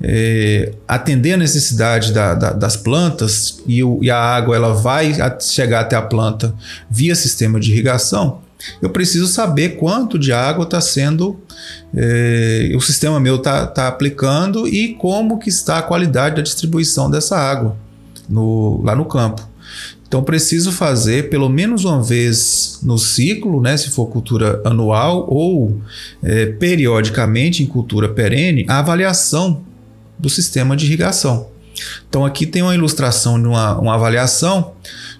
é, 0.00 0.72
atender 0.88 1.34
a 1.34 1.36
necessidade 1.36 2.12
da, 2.12 2.34
da, 2.34 2.52
das 2.52 2.76
plantas 2.76 3.62
e, 3.66 3.84
o, 3.84 3.98
e, 4.02 4.10
a 4.10 4.18
água 4.18 4.56
ela 4.56 4.72
vai 4.72 5.12
chegar 5.40 5.80
até 5.80 5.94
a 5.94 6.02
planta 6.02 6.54
via 6.90 7.14
sistema 7.14 7.60
de 7.60 7.70
irrigação, 7.70 8.42
eu 8.80 8.88
preciso 8.90 9.26
saber 9.26 9.76
quanto 9.76 10.18
de 10.18 10.32
água 10.32 10.64
está 10.64 10.80
sendo, 10.80 11.38
é, 11.94 12.72
o 12.74 12.80
sistema 12.80 13.20
meu 13.20 13.36
está 13.36 13.66
tá 13.66 13.88
aplicando 13.88 14.66
e 14.66 14.94
como 14.94 15.38
que 15.38 15.48
está 15.48 15.78
a 15.78 15.82
qualidade 15.82 16.36
da 16.36 16.42
distribuição 16.42 17.10
dessa 17.10 17.36
água 17.36 17.76
no, 18.28 18.82
lá 18.82 18.94
no 18.94 19.04
campo. 19.04 19.46
Então 20.14 20.22
preciso 20.22 20.70
fazer 20.70 21.28
pelo 21.28 21.48
menos 21.48 21.84
uma 21.84 22.00
vez 22.00 22.78
no 22.84 22.96
ciclo, 22.96 23.60
né, 23.60 23.76
se 23.76 23.90
for 23.90 24.06
cultura 24.06 24.62
anual 24.64 25.26
ou 25.28 25.80
é, 26.22 26.46
periodicamente 26.46 27.64
em 27.64 27.66
cultura 27.66 28.08
perene, 28.08 28.64
a 28.68 28.78
avaliação 28.78 29.64
do 30.16 30.30
sistema 30.30 30.76
de 30.76 30.86
irrigação. 30.86 31.48
Então 32.08 32.24
aqui 32.24 32.46
tem 32.46 32.62
uma 32.62 32.76
ilustração 32.76 33.42
de 33.42 33.48
uma, 33.48 33.76
uma 33.76 33.94
avaliação 33.96 34.74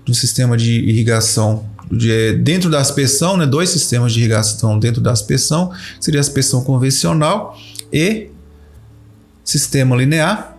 do 0.06 0.14
sistema 0.14 0.56
de 0.56 0.70
irrigação 0.70 1.68
de, 1.90 2.12
é, 2.12 2.32
dentro 2.32 2.70
da 2.70 2.78
aspersão, 2.78 3.36
né, 3.36 3.46
dois 3.46 3.70
sistemas 3.70 4.12
de 4.12 4.20
irrigação 4.20 4.78
dentro 4.78 5.00
da 5.00 5.10
aspersão, 5.10 5.72
seria 5.98 6.20
a 6.20 6.22
aspersão 6.22 6.62
convencional 6.62 7.58
e 7.92 8.28
sistema 9.44 9.96
linear, 9.96 10.56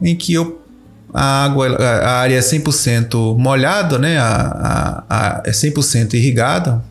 em 0.00 0.14
que 0.14 0.34
eu 0.34 0.64
a 1.12 1.44
água, 1.44 1.76
a 1.76 2.20
área 2.20 2.36
é 2.36 2.40
100% 2.40 3.36
molhada, 3.38 3.98
né? 3.98 4.18
A, 4.18 5.04
a, 5.08 5.38
a 5.38 5.42
é 5.44 5.50
100% 5.50 6.14
irrigada 6.14 6.82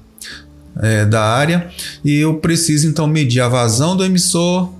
é, 0.81 1.05
da 1.05 1.21
área 1.21 1.69
e 2.03 2.17
eu 2.17 2.35
preciso 2.35 2.87
então 2.87 3.07
medir 3.07 3.41
a 3.41 3.47
vazão 3.47 3.95
do 3.95 4.03
emissor, 4.03 4.71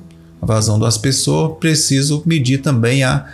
a 0.41 0.45
vazão 0.45 0.77
do 0.77 0.85
aspersor, 0.85 1.55
preciso 1.55 2.21
medir 2.25 2.59
também 2.59 3.03
a, 3.03 3.25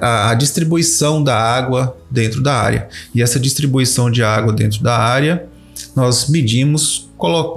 a, 0.00 0.34
distribuição 0.34 1.22
da 1.22 1.36
água 1.36 1.96
dentro 2.10 2.42
da 2.42 2.54
área. 2.54 2.88
E 3.14 3.22
essa 3.22 3.40
distribuição 3.40 4.10
de 4.10 4.22
água 4.22 4.52
dentro 4.52 4.82
da 4.82 4.96
área 4.96 5.46
nós 5.96 6.28
medimos 6.28 7.10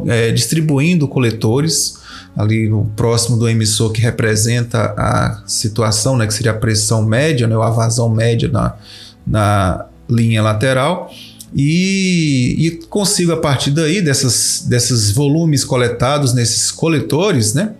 é, 0.07 0.31
distribuindo 0.31 1.07
coletores 1.07 1.97
ali 2.35 2.69
no 2.69 2.85
próximo 2.95 3.37
do 3.37 3.47
emissor 3.47 3.91
que 3.91 4.01
representa 4.01 4.93
a 4.97 5.43
situação, 5.45 6.17
né, 6.17 6.27
que 6.27 6.33
seria 6.33 6.51
a 6.51 6.55
pressão 6.55 7.03
média, 7.03 7.47
né, 7.47 7.55
ou 7.55 7.63
a 7.63 7.69
vazão 7.69 8.09
média 8.09 8.49
na, 8.49 8.75
na 9.25 9.85
linha 10.09 10.41
lateral. 10.41 11.11
E, 11.53 12.55
e, 12.57 12.71
consigo 12.89 13.31
a 13.31 13.37
partir 13.37 13.71
daí 13.71 14.01
dessas, 14.01 14.65
desses 14.67 15.11
volumes 15.11 15.63
coletados 15.63 16.33
nesses 16.33 16.69
coletores, 16.69 17.53
né, 17.53 17.73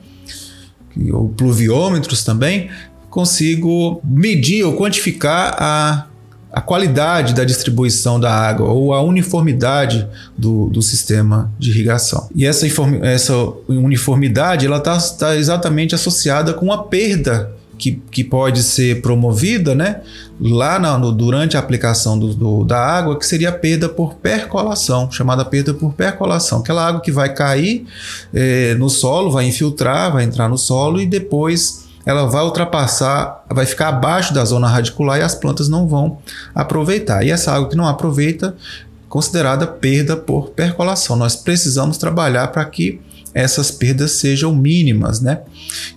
ou 1.12 1.27
pluviômetros 1.30 2.24
também, 2.24 2.70
consigo 3.10 4.01
medir 4.04 4.63
ou 4.63 4.77
quantificar 4.77 5.56
a 5.60 6.08
a 6.56 6.62
qualidade 6.62 7.34
da 7.34 7.44
distribuição 7.44 8.18
da 8.18 8.32
água 8.32 8.70
ou 8.70 8.94
a 8.94 9.02
uniformidade 9.02 10.08
do, 10.38 10.70
do 10.70 10.82
sistema 10.82 11.52
de 11.60 11.70
irrigação. 11.70 12.30
E 12.34 12.46
essa, 12.46 12.66
essa 13.02 13.34
uniformidade 13.68 14.66
ela 14.66 14.78
está 14.78 14.98
tá 14.98 15.36
exatamente 15.36 15.94
associada 15.94 16.54
com 16.54 16.72
a 16.72 16.78
perda 16.84 17.54
que, 17.78 18.02
que 18.10 18.24
pode 18.24 18.64
ser 18.64 19.02
promovida 19.02 19.76
né, 19.76 20.00
lá 20.40 20.80
na, 20.80 20.98
no, 20.98 21.12
durante 21.12 21.58
a 21.58 21.60
aplicação 21.60 22.18
do, 22.18 22.34
do, 22.34 22.64
da 22.64 22.80
água, 22.80 23.20
que 23.20 23.26
seria 23.26 23.50
a 23.50 23.52
perda 23.52 23.90
por 23.90 24.14
percolação, 24.16 25.12
chamada 25.12 25.44
perda 25.44 25.74
por 25.74 25.92
percolação. 25.92 26.60
Aquela 26.60 26.88
água 26.88 27.02
que 27.02 27.12
vai 27.12 27.34
cair 27.34 27.86
eh, 28.34 28.76
no 28.80 28.90
solo, 28.90 29.30
vai 29.30 29.46
infiltrar, 29.46 30.14
vai 30.14 30.24
entrar 30.24 30.48
no 30.48 30.58
solo 30.58 31.02
e 31.02 31.06
depois 31.06 31.85
ela 32.06 32.26
vai 32.26 32.44
ultrapassar, 32.44 33.44
vai 33.50 33.66
ficar 33.66 33.90
abaixo 33.90 34.34
da 34.34 34.46
zona 34.46 34.68
radicular 34.68 35.20
e 35.20 35.24
as 35.24 35.34
plantas 35.34 35.68
não 35.68 35.88
vão 35.88 36.20
aproveitar. 36.54 37.26
E 37.26 37.32
essa 37.32 37.52
água 37.52 37.70
que 37.70 37.76
não 37.76 37.88
aproveita, 37.88 38.56
considerada 39.10 39.66
perda 39.66 40.16
por 40.16 40.50
percolação. 40.50 41.16
Nós 41.16 41.36
precisamos 41.36 41.98
trabalhar 41.98 42.48
para 42.50 42.64
que 42.66 43.02
essas 43.34 43.70
perdas 43.70 44.12
sejam 44.12 44.56
mínimas, 44.56 45.20
né? 45.20 45.42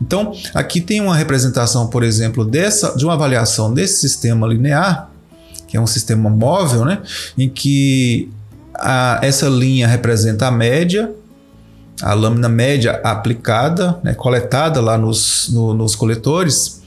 Então, 0.02 0.32
aqui 0.54 0.80
tem 0.80 1.00
uma 1.00 1.14
representação, 1.14 1.86
por 1.86 2.02
exemplo, 2.02 2.44
dessa 2.44 2.96
de 2.96 3.04
uma 3.04 3.14
avaliação 3.14 3.72
desse 3.72 4.00
sistema 4.00 4.46
linear, 4.46 5.10
que 5.68 5.76
é 5.76 5.80
um 5.80 5.86
sistema 5.86 6.28
móvel, 6.30 6.84
né, 6.84 7.02
em 7.36 7.48
que 7.48 8.28
a, 8.74 9.20
essa 9.22 9.48
linha 9.48 9.86
representa 9.86 10.46
a 10.46 10.50
média 10.50 11.12
a 12.02 12.14
lâmina 12.14 12.48
média 12.48 13.00
aplicada, 13.02 13.98
né, 14.02 14.14
coletada 14.14 14.80
lá 14.80 14.96
nos, 14.96 15.48
no, 15.52 15.74
nos 15.74 15.94
coletores, 15.94 16.82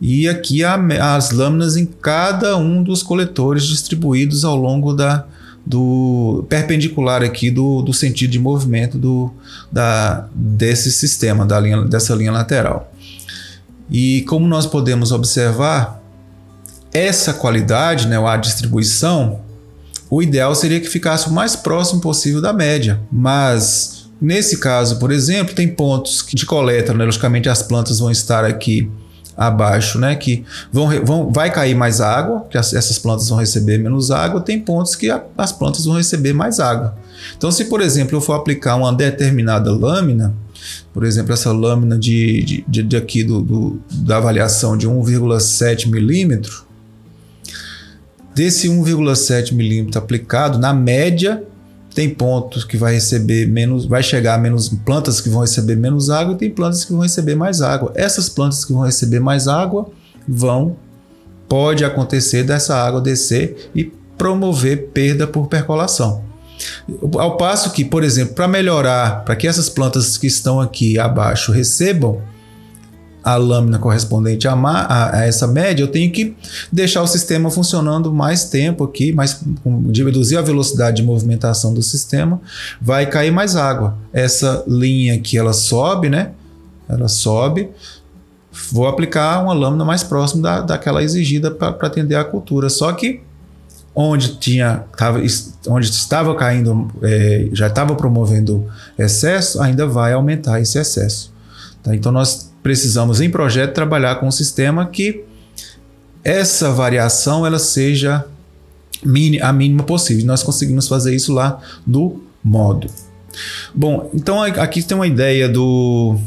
e 0.00 0.28
aqui 0.28 0.64
a, 0.64 0.76
as 1.16 1.30
lâminas 1.30 1.76
em 1.76 1.86
cada 1.86 2.56
um 2.56 2.82
dos 2.82 3.02
coletores 3.02 3.64
distribuídos 3.64 4.44
ao 4.44 4.56
longo 4.56 4.92
da, 4.92 5.24
do 5.64 6.44
perpendicular 6.48 7.22
aqui 7.22 7.50
do, 7.50 7.82
do 7.82 7.92
sentido 7.92 8.30
de 8.30 8.38
movimento 8.38 8.98
do, 8.98 9.32
da, 9.70 10.28
desse 10.34 10.92
sistema, 10.92 11.44
da 11.44 11.58
linha, 11.58 11.82
dessa 11.82 12.14
linha 12.14 12.32
lateral. 12.32 12.92
E 13.90 14.22
como 14.22 14.46
nós 14.46 14.66
podemos 14.66 15.12
observar, 15.12 16.02
essa 16.92 17.34
qualidade, 17.34 18.08
né, 18.08 18.18
a 18.18 18.36
distribuição, 18.36 19.40
o 20.08 20.22
ideal 20.22 20.54
seria 20.54 20.80
que 20.80 20.88
ficasse 20.88 21.28
o 21.28 21.32
mais 21.32 21.54
próximo 21.56 22.00
possível 22.00 22.40
da 22.40 22.52
média, 22.52 23.00
mas 23.10 23.95
Nesse 24.20 24.58
caso, 24.58 24.98
por 24.98 25.12
exemplo, 25.12 25.54
tem 25.54 25.68
pontos 25.68 26.24
de 26.32 26.46
coleta, 26.46 26.94
né? 26.94 27.04
logicamente 27.04 27.48
as 27.48 27.62
plantas 27.62 27.98
vão 27.98 28.10
estar 28.10 28.44
aqui 28.44 28.90
abaixo, 29.36 29.98
né? 29.98 30.16
Que 30.16 30.44
vão, 30.72 30.88
vão, 31.04 31.30
vai 31.30 31.52
cair 31.52 31.74
mais 31.74 32.00
água, 32.00 32.46
que 32.48 32.56
as, 32.56 32.72
essas 32.72 32.98
plantas 32.98 33.28
vão 33.28 33.38
receber 33.38 33.78
menos 33.78 34.10
água. 34.10 34.40
Tem 34.40 34.58
pontos 34.58 34.94
que 34.94 35.10
a, 35.10 35.22
as 35.36 35.52
plantas 35.52 35.84
vão 35.84 35.96
receber 35.96 36.32
mais 36.32 36.58
água. 36.58 36.96
Então, 37.36 37.50
se 37.50 37.66
por 37.66 37.80
exemplo 37.80 38.16
eu 38.16 38.20
for 38.20 38.32
aplicar 38.32 38.76
uma 38.76 38.92
determinada 38.92 39.70
lâmina, 39.70 40.34
por 40.92 41.04
exemplo, 41.04 41.34
essa 41.34 41.52
lâmina 41.52 41.98
de, 41.98 42.64
de, 42.66 42.82
de 42.82 42.96
aqui 42.96 43.22
do, 43.22 43.42
do, 43.42 43.80
da 43.90 44.16
avaliação 44.16 44.76
de 44.76 44.88
1,7 44.88 45.88
milímetro, 45.88 46.64
desse 48.34 48.68
1,7 48.68 49.52
milímetro 49.52 49.98
aplicado, 49.98 50.58
na 50.58 50.72
média 50.72 51.42
tem 51.96 52.10
pontos 52.10 52.62
que 52.62 52.76
vai 52.76 52.92
receber 52.92 53.48
menos, 53.48 53.86
vai 53.86 54.02
chegar 54.02 54.38
menos 54.38 54.68
plantas 54.68 55.18
que 55.18 55.30
vão 55.30 55.40
receber 55.40 55.76
menos 55.76 56.10
água 56.10 56.34
e 56.34 56.36
tem 56.36 56.50
plantas 56.50 56.84
que 56.84 56.92
vão 56.92 57.00
receber 57.00 57.34
mais 57.34 57.62
água. 57.62 57.90
Essas 57.94 58.28
plantas 58.28 58.66
que 58.66 58.72
vão 58.74 58.82
receber 58.82 59.18
mais 59.18 59.48
água 59.48 59.88
vão 60.28 60.76
pode 61.48 61.86
acontecer 61.86 62.42
dessa 62.42 62.76
água 62.76 63.00
descer 63.00 63.70
e 63.74 63.84
promover 64.18 64.88
perda 64.88 65.26
por 65.26 65.46
percolação. 65.46 66.22
Ao 67.14 67.38
passo 67.38 67.72
que, 67.72 67.82
por 67.82 68.04
exemplo, 68.04 68.34
para 68.34 68.46
melhorar, 68.46 69.24
para 69.24 69.34
que 69.34 69.48
essas 69.48 69.70
plantas 69.70 70.18
que 70.18 70.26
estão 70.26 70.60
aqui 70.60 70.98
abaixo 70.98 71.50
recebam 71.50 72.20
a 73.26 73.34
lâmina 73.34 73.76
correspondente 73.76 74.46
a, 74.46 74.54
a, 74.54 75.24
essa 75.24 75.48
média, 75.48 75.82
eu 75.82 75.88
tenho 75.88 76.12
que 76.12 76.36
deixar 76.70 77.02
o 77.02 77.08
sistema 77.08 77.50
funcionando 77.50 78.12
mais 78.12 78.44
tempo 78.44 78.84
aqui, 78.84 79.10
mais, 79.10 79.42
reduzir 79.92 80.36
a 80.36 80.42
velocidade 80.42 80.98
de 80.98 81.02
movimentação 81.02 81.74
do 81.74 81.82
sistema, 81.82 82.40
vai 82.80 83.04
cair 83.04 83.32
mais 83.32 83.56
água. 83.56 83.98
Essa 84.12 84.62
linha 84.68 85.18
que 85.18 85.36
ela 85.36 85.52
sobe, 85.52 86.08
né? 86.08 86.30
Ela 86.88 87.08
sobe, 87.08 87.68
vou 88.70 88.86
aplicar 88.86 89.42
uma 89.42 89.52
lâmina 89.52 89.84
mais 89.84 90.04
próxima 90.04 90.44
da, 90.44 90.60
daquela 90.60 91.02
exigida 91.02 91.50
para 91.50 91.70
atender 91.84 92.14
a 92.14 92.22
cultura. 92.22 92.70
Só 92.70 92.92
que 92.92 93.22
onde 93.92 94.36
tinha 94.36 94.84
tava, 94.96 95.20
onde 95.66 95.90
estava 95.90 96.32
caindo 96.36 96.88
é, 97.02 97.48
já 97.52 97.66
estava 97.66 97.96
promovendo 97.96 98.68
excesso 98.96 99.60
ainda 99.62 99.86
vai 99.86 100.12
aumentar 100.12 100.60
esse 100.60 100.78
excesso 100.78 101.32
tá? 101.82 101.94
então 101.94 102.12
nós 102.12 102.52
precisamos 102.66 103.20
em 103.20 103.30
projeto 103.30 103.74
trabalhar 103.74 104.16
com 104.16 104.26
um 104.26 104.30
sistema 104.32 104.86
que 104.86 105.22
essa 106.24 106.72
variação 106.72 107.46
ela 107.46 107.60
seja 107.60 108.26
a 109.40 109.52
mínima 109.52 109.84
possível. 109.84 110.26
Nós 110.26 110.42
conseguimos 110.42 110.88
fazer 110.88 111.14
isso 111.14 111.32
lá 111.32 111.60
no 111.86 112.20
modo. 112.42 112.88
Bom 113.72 114.10
então 114.12 114.42
aqui 114.42 114.82
tem 114.82 114.96
uma 114.96 115.06
ideia 115.06 115.48
do 115.48 116.18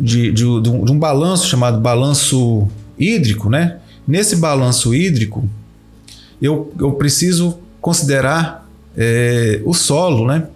de, 0.00 0.32
de, 0.32 0.42
de, 0.60 0.68
um, 0.68 0.84
de 0.84 0.90
um 0.90 0.98
balanço 0.98 1.46
chamado 1.46 1.80
balanço 1.80 2.66
hídrico 2.98 3.48
né? 3.48 3.78
Nesse 4.04 4.34
balanço 4.34 4.92
hídrico 4.92 5.48
eu, 6.40 6.72
eu 6.76 6.90
preciso 6.94 7.56
considerar 7.80 8.68
é, 8.96 9.62
o 9.64 9.72
solo, 9.74 10.26
né? 10.26 10.48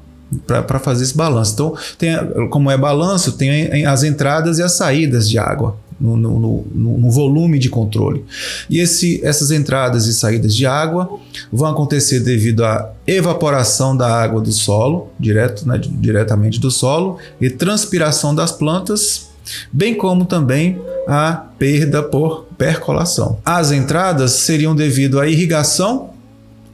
Para 0.47 0.79
fazer 0.79 1.05
esse 1.05 1.17
balanço. 1.17 1.53
Então, 1.55 1.75
tem, 1.99 2.17
como 2.51 2.71
é 2.71 2.77
balanço, 2.77 3.33
tem 3.33 3.85
as 3.87 4.03
entradas 4.03 4.59
e 4.59 4.63
as 4.63 4.73
saídas 4.73 5.29
de 5.29 5.39
água. 5.39 5.77
No, 5.99 6.15
no, 6.15 6.39
no, 6.39 6.99
no, 6.99 7.11
volume 7.11 7.59
de 7.59 7.71
controle. 7.71 8.23
E 8.69 8.81
esse, 8.81 9.19
essas 9.25 9.51
entradas 9.51 10.07
e 10.07 10.13
saídas 10.13 10.55
de 10.55 10.67
água 10.67 11.09
vão 11.51 11.71
acontecer 11.71 12.21
devido 12.21 12.67
à 12.67 12.93
evaporação 13.07 13.97
da 13.97 14.07
água 14.07 14.43
do 14.43 14.53
solo, 14.53 15.09
direto, 15.19 15.67
né, 15.67 15.81
diretamente 15.83 16.61
do 16.61 16.71
solo, 16.71 17.17
e 17.41 17.49
transpiração 17.49 18.35
das 18.35 18.53
plantas, 18.53 19.31
bem 19.73 19.95
como 19.95 20.27
também 20.27 20.79
a 21.09 21.33
perda 21.59 22.03
por 22.03 22.45
percolação. 22.59 23.39
As 23.43 23.73
entradas 23.73 24.33
seriam 24.33 24.75
devido 24.75 25.19
à 25.19 25.27
irrigação 25.27 26.11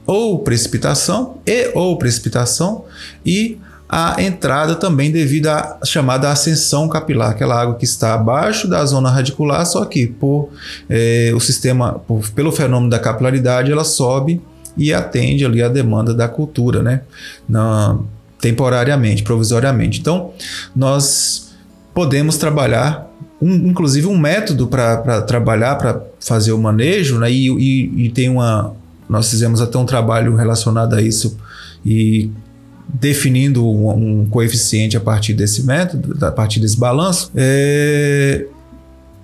ou 0.07 0.41
precipitação 0.41 1.39
e 1.47 1.71
ou 1.75 1.99
precipitação 1.99 2.85
e 3.25 3.59
a 3.89 4.23
entrada 4.23 4.75
também 4.75 5.11
devido 5.11 5.49
à 5.49 5.81
chamada 5.85 6.31
ascensão 6.31 6.89
capilar, 6.89 7.31
aquela 7.31 7.61
água 7.61 7.75
que 7.75 7.85
está 7.85 8.15
abaixo 8.15 8.67
da 8.67 8.83
zona 8.87 9.11
radicular, 9.11 9.67
só 9.67 9.85
que 9.85 10.07
por 10.07 10.49
é, 10.89 11.31
o 11.35 11.41
sistema, 11.41 12.01
por, 12.07 12.27
pelo 12.31 12.51
fenômeno 12.51 12.89
da 12.89 12.99
capilaridade, 12.99 13.71
ela 13.71 13.85
sobe 13.85 14.41
e 14.79 14.95
atende 14.95 15.45
ali 15.45 15.63
a 15.63 15.69
demanda 15.69 16.15
da 16.15 16.27
cultura, 16.27 16.83
né? 16.83 17.03
Na, 17.47 17.99
temporariamente, 18.41 19.23
provisoriamente. 19.23 20.01
Então, 20.01 20.33
nós 20.75 21.53
podemos 21.93 22.39
trabalhar 22.39 23.13
um, 23.43 23.55
inclusive 23.69 24.07
um 24.07 24.17
método 24.17 24.69
para 24.69 25.21
trabalhar, 25.23 25.75
para 25.75 26.01
fazer 26.21 26.53
o 26.53 26.59
manejo, 26.59 27.19
né? 27.19 27.31
E, 27.31 27.49
e, 27.49 28.07
e, 28.07 28.11
tem 28.11 28.29
uma. 28.29 28.73
Nós 29.13 29.29
fizemos 29.29 29.61
até 29.61 29.77
um 29.77 29.85
trabalho 29.85 30.35
relacionado 30.35 30.95
a 30.95 31.03
isso 31.03 31.37
e 31.85 32.31
definindo 32.89 33.69
um, 33.69 34.23
um 34.23 34.27
coeficiente 34.27 34.97
a 34.97 35.01
partir 35.01 35.35
desse 35.35 35.65
método, 35.65 36.25
a 36.25 36.33
partir 36.33 36.61
desse 36.61 36.79
balanço. 36.79 37.31
É, 37.37 38.47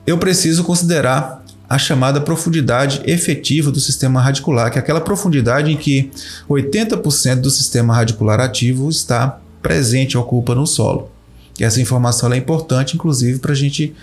eu 0.07 0.18
preciso 0.18 0.62
considerar 0.62 1.42
a 1.66 1.78
chamada 1.78 2.21
profundidade 2.21 3.00
efetiva 3.07 3.71
do 3.71 3.80
sistema 3.80 4.21
radicular, 4.21 4.71
que 4.71 4.76
é 4.76 4.80
aquela 4.80 5.00
profundidade 5.00 5.73
em 5.73 5.76
que 5.78 6.11
80% 6.50 7.37
do 7.37 7.50
sistema 7.50 7.95
radicular 7.95 8.40
ativo 8.40 8.90
está 8.90 9.40
presente, 9.62 10.18
ocupa 10.18 10.54
no 10.54 10.66
solo. 10.66 11.11
E 11.58 11.64
essa 11.64 11.80
informação 11.80 12.32
é 12.32 12.36
importante, 12.36 12.94
inclusive, 12.94 13.40
para 13.40 13.52
a 13.52 13.54
gente, 13.54 13.94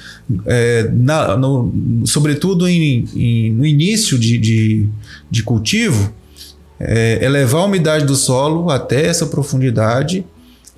é, 0.45 0.89
na, 0.91 1.37
no, 1.37 1.71
sobretudo 2.05 2.67
em, 2.67 3.07
em, 3.15 3.53
no 3.53 3.65
início 3.65 4.19
de, 4.19 4.37
de, 4.37 4.89
de 5.31 5.43
cultivo, 5.43 6.13
é, 6.79 7.23
elevar 7.23 7.61
a 7.61 7.65
umidade 7.65 8.05
do 8.05 8.15
solo 8.15 8.69
até 8.69 9.05
essa 9.05 9.25
profundidade, 9.27 10.25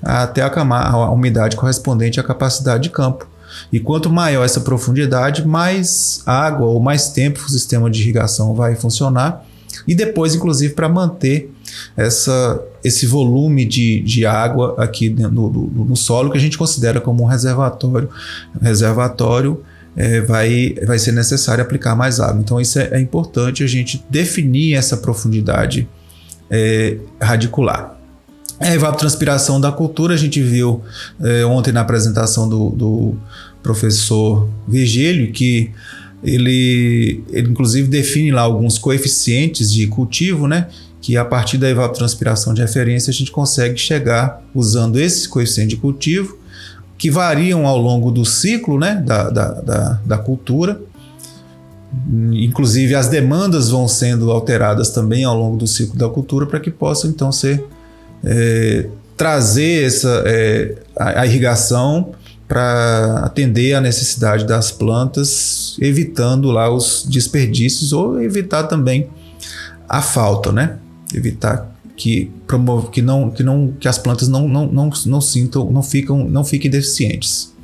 até 0.04 0.42
a, 0.42 0.48
a 0.48 1.12
umidade 1.12 1.56
correspondente 1.56 2.20
à 2.20 2.24
capacidade 2.24 2.84
de 2.84 2.90
campo. 2.92 3.28
E 3.72 3.80
quanto 3.80 4.10
maior 4.10 4.44
essa 4.44 4.62
profundidade, 4.62 5.48
mais 5.48 6.22
água 6.26 6.68
ou 6.68 6.80
mais 6.80 7.10
tempo 7.10 7.40
o 7.40 7.50
sistema 7.50 7.90
de 7.90 8.02
irrigação 8.02 8.54
vai 8.54 8.76
funcionar. 8.76 9.44
E 9.88 9.96
depois, 9.96 10.36
inclusive, 10.36 10.74
para 10.74 10.88
manter 10.88 11.52
essa, 11.96 12.62
esse 12.84 13.06
volume 13.06 13.66
de, 13.66 14.02
de 14.02 14.26
água 14.26 14.76
aqui 14.78 15.10
no, 15.10 15.30
no, 15.30 15.86
no 15.86 15.96
solo 15.96 16.32
que 16.32 16.38
a 16.38 16.42
gente 16.42 16.58
considera 16.58 17.00
como 17.02 17.24
um 17.24 17.28
reservatório. 17.28 18.10
reservatório 18.62 19.64
é, 19.96 20.22
vai, 20.22 20.76
vai 20.86 21.00
ser 21.00 21.12
necessário 21.12 21.64
aplicar 21.64 21.96
mais 21.96 22.20
água. 22.20 22.40
Então, 22.40 22.62
isso 22.62 22.78
é, 22.78 22.90
é 22.92 23.00
importante 23.02 23.64
a 23.64 23.68
gente 23.68 24.04
definir 24.10 24.76
essa 24.76 24.96
profundidade 24.98 25.90
é, 26.50 26.98
radicular. 27.20 27.98
A 28.60 28.74
evapotranspiração 28.74 29.60
da 29.60 29.72
cultura, 29.72 30.14
a 30.14 30.18
gente 30.18 30.42
viu 30.42 30.82
é, 31.22 31.46
ontem 31.46 31.72
na 31.72 31.82
apresentação 31.82 32.48
do, 32.48 32.70
do 32.72 33.16
professor 33.62 34.50
Virgílio 34.68 35.32
que 35.32 35.72
ele, 36.24 37.24
ele 37.30 37.50
inclusive 37.50 37.88
define 37.88 38.32
lá 38.32 38.42
alguns 38.42 38.80
coeficientes 38.80 39.72
de 39.72 39.86
cultivo, 39.88 40.48
né? 40.48 40.68
Que 41.02 41.16
a 41.16 41.24
partir 41.24 41.58
da 41.58 41.70
evapotranspiração 41.70 42.54
de 42.54 42.62
referência 42.62 43.12
a 43.12 43.14
gente 43.14 43.32
consegue 43.32 43.78
chegar 43.78 44.42
usando 44.54 45.00
esses 45.00 45.28
coeficientes 45.28 45.76
de 45.76 45.82
cultivo, 45.82 46.38
que 46.98 47.12
variam 47.12 47.68
ao 47.68 47.78
longo 47.78 48.12
do 48.12 48.26
ciclo 48.26 48.80
né, 48.80 48.96
da, 49.06 49.30
da, 49.30 49.52
da, 49.62 50.00
da 50.04 50.18
cultura. 50.18 50.82
Inclusive, 52.34 52.96
as 52.96 53.08
demandas 53.08 53.70
vão 53.70 53.88
sendo 53.88 54.32
alteradas 54.32 54.90
também 54.90 55.24
ao 55.24 55.38
longo 55.38 55.58
do 55.58 55.68
ciclo 55.68 55.98
da 55.98 56.10
cultura 56.10 56.46
para 56.46 56.60
que 56.60 56.72
possam 56.72 57.10
então 57.10 57.32
ser 57.32 57.64
é, 58.24 58.90
trazer 59.16 59.86
essa, 59.86 60.24
é, 60.26 60.76
a, 60.96 61.22
a 61.22 61.26
irrigação 61.26 62.14
para 62.48 63.22
atender 63.24 63.74
a 63.74 63.82
necessidade 63.82 64.46
das 64.46 64.72
plantas, 64.72 65.76
evitando 65.80 66.50
lá 66.50 66.74
os 66.74 67.06
desperdícios 67.08 67.94
ou 67.94 68.22
evitar 68.22 68.64
também 68.64 69.10
a 69.88 70.02
falta, 70.02 70.52
né? 70.52 70.78
Evitar 71.14 71.76
que 71.96 72.32
promove 72.46 72.90
que 72.90 73.02
não 73.02 73.32
que 73.32 73.44
não 73.44 73.74
que 73.80 73.88
as 73.88 73.98
plantas 73.98 74.28
não 74.28 74.48
não, 74.48 74.68
não, 74.68 74.90
não 75.06 75.22
sintam 75.22 75.70
não 75.72 75.82
ficam 75.82 76.28
não 76.30 76.44
fiquem 76.44 76.70
deficientes. 76.70 77.56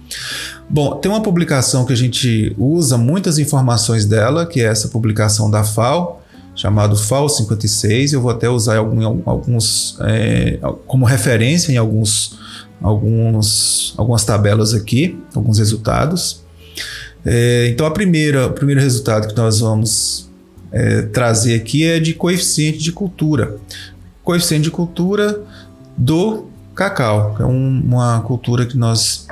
Bom, 0.70 0.96
tem 0.96 1.12
uma 1.12 1.22
publicação 1.22 1.86
que 1.86 1.94
a 1.94 1.96
gente 1.96 2.56
usa 2.58 2.98
muitas 2.98 3.38
informações 3.38 4.06
dela, 4.06 4.46
que 4.46 4.62
é 4.62 4.66
essa 4.66 4.88
publicação 4.88 5.50
da 5.50 5.64
FAO, 5.64 6.22
chamado 6.56 6.96
FAO 6.96 7.30
56. 7.30 8.14
Eu 8.14 8.22
vou 8.22 8.32
até 8.32 8.50
usar 8.50 8.78
algum, 8.78 9.22
alguns 9.26 9.98
é, 10.02 10.60
como 10.88 11.06
referência 11.06 11.72
em 11.72 11.78
alguns, 11.78 12.40
alguns, 12.82 13.94
algumas 13.98 14.24
tabelas 14.24 14.74
aqui, 14.74 15.20
alguns 15.36 15.58
resultados. 15.58 16.44
É, 17.26 17.68
então, 17.70 17.86
a 17.86 17.92
primeira, 17.92 18.48
o 18.48 18.52
primeiro 18.52 18.82
resultado 18.82 19.28
que 19.28 19.38
nós 19.38 19.60
vamos 19.60 20.30
é, 20.74 21.04
trazer 21.04 21.54
aqui 21.54 21.86
é 21.86 22.00
de 22.00 22.16
coeficiente 22.16 22.80
de 22.80 22.92
cultura. 22.92 23.58
Coeficiente 24.24 24.64
de 24.64 24.72
cultura 24.72 25.42
do 25.96 26.48
cacau, 26.74 27.38
é 27.40 27.46
um, 27.46 27.82
uma 27.86 28.20
cultura 28.22 28.66
que 28.66 28.76
nós 28.76 29.28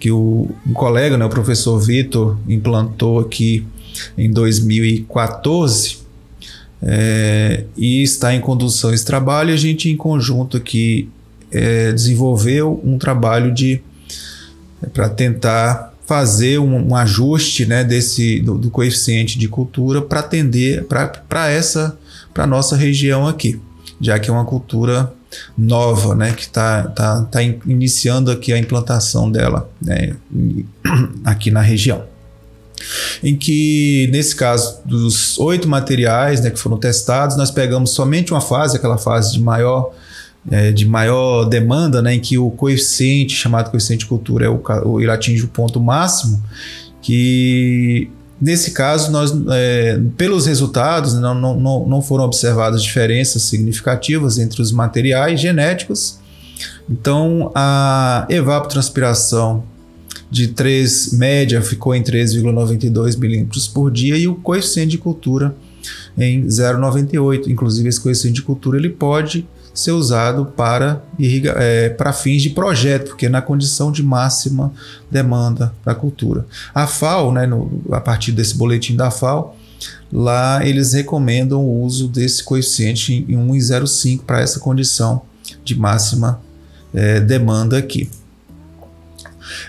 que 0.00 0.10
o 0.10 0.48
um 0.66 0.72
colega, 0.72 1.16
né, 1.16 1.24
o 1.24 1.28
professor 1.28 1.78
Vitor, 1.78 2.36
implantou 2.48 3.20
aqui 3.20 3.66
em 4.16 4.30
2014 4.30 5.98
é, 6.82 7.64
e 7.76 8.02
está 8.02 8.34
em 8.34 8.40
condução 8.40 8.92
esse 8.92 9.04
trabalho. 9.04 9.52
A 9.52 9.56
gente, 9.56 9.90
em 9.90 9.96
conjunto 9.96 10.56
aqui, 10.56 11.08
é, 11.50 11.92
desenvolveu 11.92 12.80
um 12.84 12.98
trabalho 12.98 13.52
de 13.52 13.80
é, 14.82 14.86
para 14.86 15.08
tentar 15.08 15.94
fazer 16.08 16.58
um, 16.58 16.88
um 16.88 16.96
ajuste 16.96 17.66
né, 17.66 17.84
desse 17.84 18.40
do, 18.40 18.56
do, 18.56 18.70
coeficiente 18.70 19.38
de 19.38 19.46
cultura 19.46 20.00
para 20.00 20.20
atender 20.20 20.86
para 20.86 21.50
essa 21.50 21.98
para 22.32 22.46
nossa 22.46 22.74
região 22.74 23.28
aqui, 23.28 23.60
já 24.00 24.18
que 24.18 24.30
é 24.30 24.32
uma 24.32 24.46
cultura 24.46 25.12
nova, 25.56 26.14
né, 26.14 26.32
que 26.32 26.44
está 26.44 26.84
tá, 26.84 27.24
tá 27.24 27.42
iniciando 27.42 28.30
aqui 28.30 28.54
a 28.54 28.58
implantação 28.58 29.30
dela 29.30 29.70
né, 29.82 30.16
aqui 31.22 31.50
na 31.50 31.60
região. 31.60 32.04
Em 33.22 33.36
que, 33.36 34.08
nesse 34.10 34.34
caso, 34.34 34.78
dos 34.86 35.36
oito 35.38 35.68
materiais 35.68 36.40
né, 36.40 36.48
que 36.48 36.58
foram 36.58 36.78
testados, 36.78 37.36
nós 37.36 37.50
pegamos 37.50 37.90
somente 37.90 38.32
uma 38.32 38.40
fase, 38.40 38.76
aquela 38.76 38.96
fase 38.96 39.32
de 39.32 39.40
maior 39.40 39.92
é, 40.50 40.72
de 40.72 40.86
maior 40.86 41.44
demanda, 41.44 42.00
né, 42.00 42.14
em 42.14 42.20
que 42.20 42.38
o 42.38 42.50
coeficiente, 42.50 43.34
chamado 43.34 43.70
coeficiente 43.70 44.00
de 44.00 44.06
cultura, 44.06 44.46
é 44.46 44.48
o, 44.48 45.00
ele 45.00 45.10
atinge 45.10 45.44
o 45.44 45.48
ponto 45.48 45.80
máximo, 45.80 46.42
que 47.02 48.10
nesse 48.40 48.70
caso, 48.70 49.10
nós, 49.10 49.32
é, 49.50 50.00
pelos 50.16 50.46
resultados, 50.46 51.14
não, 51.14 51.34
não, 51.34 51.86
não 51.86 52.02
foram 52.02 52.24
observadas 52.24 52.82
diferenças 52.82 53.42
significativas 53.42 54.38
entre 54.38 54.62
os 54.62 54.72
materiais 54.72 55.40
genéticos. 55.40 56.18
Então, 56.88 57.50
a 57.54 58.26
evapotranspiração 58.28 59.64
de 60.30 60.48
3 60.48 61.12
média 61.14 61.60
ficou 61.62 61.94
em 61.94 62.02
3,92 62.02 63.18
milímetros 63.18 63.66
por 63.66 63.90
dia 63.90 64.16
e 64.16 64.28
o 64.28 64.34
coeficiente 64.34 64.90
de 64.92 64.98
cultura 64.98 65.54
em 66.16 66.46
0,98. 66.46 67.48
Inclusive, 67.48 67.88
esse 67.88 68.00
coeficiente 68.00 68.36
de 68.36 68.42
cultura 68.42 68.78
ele 68.78 68.90
pode 68.90 69.46
ser 69.78 69.92
usado 69.92 70.46
para, 70.56 71.00
é, 71.56 71.88
para 71.90 72.12
fins 72.12 72.42
de 72.42 72.50
projeto, 72.50 73.10
porque 73.10 73.26
é 73.26 73.28
na 73.28 73.40
condição 73.40 73.92
de 73.92 74.02
máxima 74.02 74.72
demanda 75.08 75.72
da 75.84 75.94
cultura. 75.94 76.44
A 76.74 76.88
FAO, 76.88 77.30
né, 77.30 77.46
no, 77.46 77.80
a 77.92 78.00
partir 78.00 78.32
desse 78.32 78.56
boletim 78.56 78.96
da 78.96 79.08
FAO, 79.08 79.56
lá 80.12 80.66
eles 80.66 80.94
recomendam 80.94 81.64
o 81.64 81.84
uso 81.84 82.08
desse 82.08 82.42
coeficiente 82.42 83.24
em 83.28 83.36
1,05 83.36 84.22
para 84.24 84.40
essa 84.40 84.58
condição 84.58 85.22
de 85.62 85.78
máxima 85.78 86.40
é, 86.92 87.20
demanda 87.20 87.78
aqui. 87.78 88.10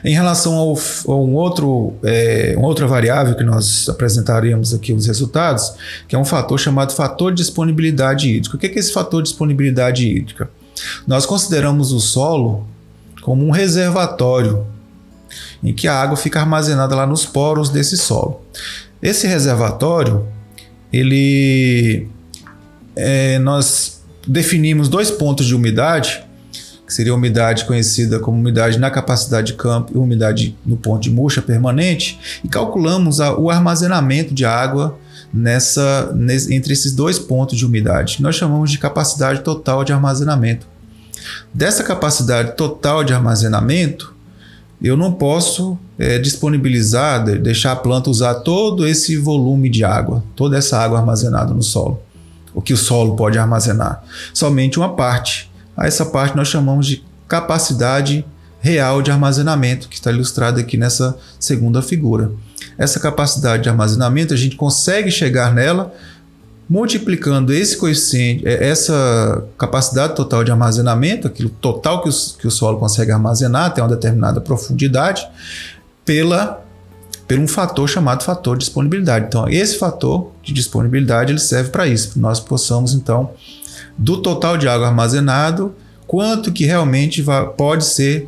Em 0.04 0.14
relação 0.14 0.54
ao, 0.54 0.74
a 0.74 1.16
um 1.16 1.34
outro, 1.36 1.94
é, 2.04 2.54
uma 2.58 2.68
outra 2.68 2.88
variável 2.88 3.36
que 3.36 3.44
nós 3.44 3.88
apresentaremos 3.90 4.74
aqui 4.74 4.94
os 4.94 5.06
resultados, 5.06 5.74
que 6.08 6.16
é 6.16 6.20
um 6.20 6.26
fator 6.26 6.60
chamado 6.60 6.94
fator 6.94 7.32
de 7.32 7.42
disponibilidade 7.42 8.30
hídrica. 8.30 8.56
O 8.56 8.60
que 8.60 8.68
é 8.68 8.80
esse 8.80 8.92
fator 8.92 9.22
de 9.22 9.30
disponibilidade 9.30 10.08
hídrica? 10.08 10.50
Nós 11.08 11.26
consideramos 11.26 11.92
o 11.92 12.00
solo 12.00 12.68
como 13.22 13.46
um 13.46 13.52
reservatório 13.52 14.66
em 15.64 15.74
que 15.74 15.88
a 15.88 15.94
água 15.94 16.18
fica 16.18 16.40
armazenada 16.40 16.96
lá 16.96 17.06
nos 17.06 17.26
poros 17.26 17.70
desse 17.70 17.98
solo. 17.98 18.42
Esse 19.02 19.28
reservatório, 19.28 20.26
ele 20.92 22.08
é, 22.96 23.40
nós 23.40 24.02
definimos 24.28 24.90
dois 24.90 25.10
pontos 25.10 25.46
de 25.46 25.56
umidade 25.56 26.24
que 26.90 26.94
seria 26.96 27.12
a 27.12 27.16
umidade 27.16 27.66
conhecida 27.66 28.18
como 28.18 28.40
umidade 28.40 28.80
na 28.80 28.90
capacidade 28.90 29.52
de 29.52 29.54
campo 29.54 29.92
e 29.94 29.98
umidade 30.00 30.58
no 30.66 30.76
ponto 30.76 31.04
de 31.04 31.12
murcha 31.12 31.40
permanente, 31.40 32.20
e 32.44 32.48
calculamos 32.48 33.22
a, 33.22 33.38
o 33.38 33.52
armazenamento 33.52 34.34
de 34.34 34.44
água 34.44 34.98
nessa, 35.32 36.12
nesse, 36.16 36.52
entre 36.52 36.74
esses 36.74 36.92
dois 36.92 37.20
pontos 37.20 37.60
de 37.60 37.64
umidade, 37.64 38.24
nós 38.24 38.34
chamamos 38.34 38.72
de 38.72 38.80
capacidade 38.80 39.42
total 39.42 39.84
de 39.84 39.94
armazenamento. 39.94 40.66
Dessa 41.54 41.84
capacidade 41.84 42.58
total 42.58 43.04
de 43.04 43.14
armazenamento, 43.14 44.16
eu 44.82 44.98
não 44.98 45.12
posso 45.12 45.78
é, 46.00 46.18
disponibilizar, 46.18 47.24
deixar 47.24 47.74
a 47.74 47.76
planta 47.76 48.10
usar 48.10 48.34
todo 48.34 48.88
esse 48.88 49.16
volume 49.16 49.70
de 49.70 49.84
água, 49.84 50.24
toda 50.36 50.58
essa 50.58 50.80
água 50.80 50.98
armazenada 50.98 51.54
no 51.54 51.62
solo, 51.62 52.02
o 52.52 52.64
que 52.64 52.74
o 52.74 52.78
solo 52.78 53.16
pode 53.16 53.38
armazenar. 53.38 54.04
Somente 54.34 54.80
uma 54.80 54.96
parte. 54.96 55.49
A 55.80 55.88
essa 55.88 56.06
parte 56.06 56.36
nós 56.36 56.50
chamamos 56.50 56.86
de 56.86 57.04
capacidade 57.26 58.26
real 58.60 59.02
de 59.02 59.10
armazenamento, 59.10 59.88
que 59.88 59.96
está 59.96 60.12
ilustrado 60.12 60.60
aqui 60.60 60.76
nessa 60.76 61.18
segunda 61.40 61.82
figura. 61.82 62.32
Essa 62.78 63.00
capacidade 63.00 63.64
de 63.64 63.70
armazenamento, 63.70 64.34
a 64.34 64.38
gente 64.38 64.58
consegue 64.58 65.10
chegar 65.10 65.54
nela 65.54 65.94
multiplicando 66.70 67.54
esse 67.54 67.78
coeficiente, 67.78 68.48
é, 68.48 68.68
essa 68.70 69.44
capacidade 69.58 70.16
total 70.16 70.44
de 70.44 70.52
armazenamento, 70.52 71.26
aquilo 71.26 71.50
total 71.50 72.04
que 72.04 72.10
o, 72.10 72.14
que 72.38 72.46
o 72.46 72.52
solo 72.52 72.78
consegue 72.78 73.12
armazenar 73.12 73.66
até 73.66 73.82
uma 73.82 73.90
determinada 73.90 74.42
profundidade, 74.42 75.26
pela 76.04 76.62
por 77.28 77.38
um 77.38 77.48
fator 77.48 77.88
chamado 77.88 78.24
fator 78.24 78.58
de 78.58 78.66
disponibilidade. 78.66 79.28
Então, 79.28 79.48
esse 79.48 79.78
fator 79.78 80.32
de 80.42 80.52
disponibilidade 80.52 81.32
ele 81.32 81.40
serve 81.40 81.70
para 81.70 81.88
isso, 81.88 82.20
nós 82.20 82.40
possamos 82.40 82.94
então 82.94 83.32
do 84.00 84.22
total 84.22 84.58
de 84.58 84.68
água 84.68 84.88
armazenado, 84.88 85.76
quanto 86.08 86.52
que 86.52 86.66
realmente 86.66 87.24
pode 87.56 87.86
ser 87.86 88.28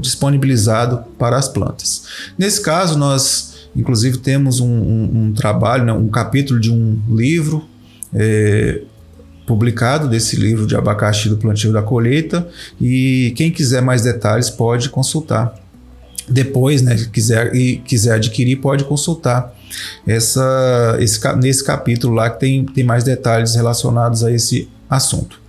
disponibilizado 0.00 1.04
para 1.18 1.38
as 1.38 1.48
plantas. 1.48 2.04
Nesse 2.36 2.60
caso, 2.60 2.98
nós 2.98 3.56
inclusive 3.74 4.18
temos 4.18 4.58
um, 4.58 4.66
um, 4.66 5.10
um 5.14 5.32
trabalho, 5.34 5.84
né, 5.84 5.92
um 5.92 6.08
capítulo 6.08 6.58
de 6.58 6.72
um 6.72 6.98
livro 7.08 7.64
é, 8.14 8.80
publicado 9.46 10.08
desse 10.08 10.34
livro 10.36 10.66
de 10.66 10.74
abacaxi 10.74 11.28
do 11.28 11.36
plantio 11.36 11.72
da 11.72 11.82
colheita 11.82 12.48
e 12.80 13.32
quem 13.36 13.50
quiser 13.50 13.82
mais 13.82 14.02
detalhes 14.02 14.48
pode 14.48 14.88
consultar. 14.88 15.54
Depois, 16.28 16.82
né, 16.82 16.96
quiser 17.12 17.54
e 17.54 17.76
quiser 17.76 18.14
adquirir, 18.14 18.56
pode 18.56 18.82
consultar 18.84 19.54
essa, 20.06 20.96
esse, 20.98 21.20
nesse 21.36 21.62
capítulo 21.62 22.14
lá 22.14 22.30
que 22.30 22.40
tem, 22.40 22.64
tem 22.64 22.82
mais 22.82 23.04
detalhes 23.04 23.54
relacionados 23.54 24.24
a 24.24 24.32
esse 24.32 24.68
assunto. 24.88 25.40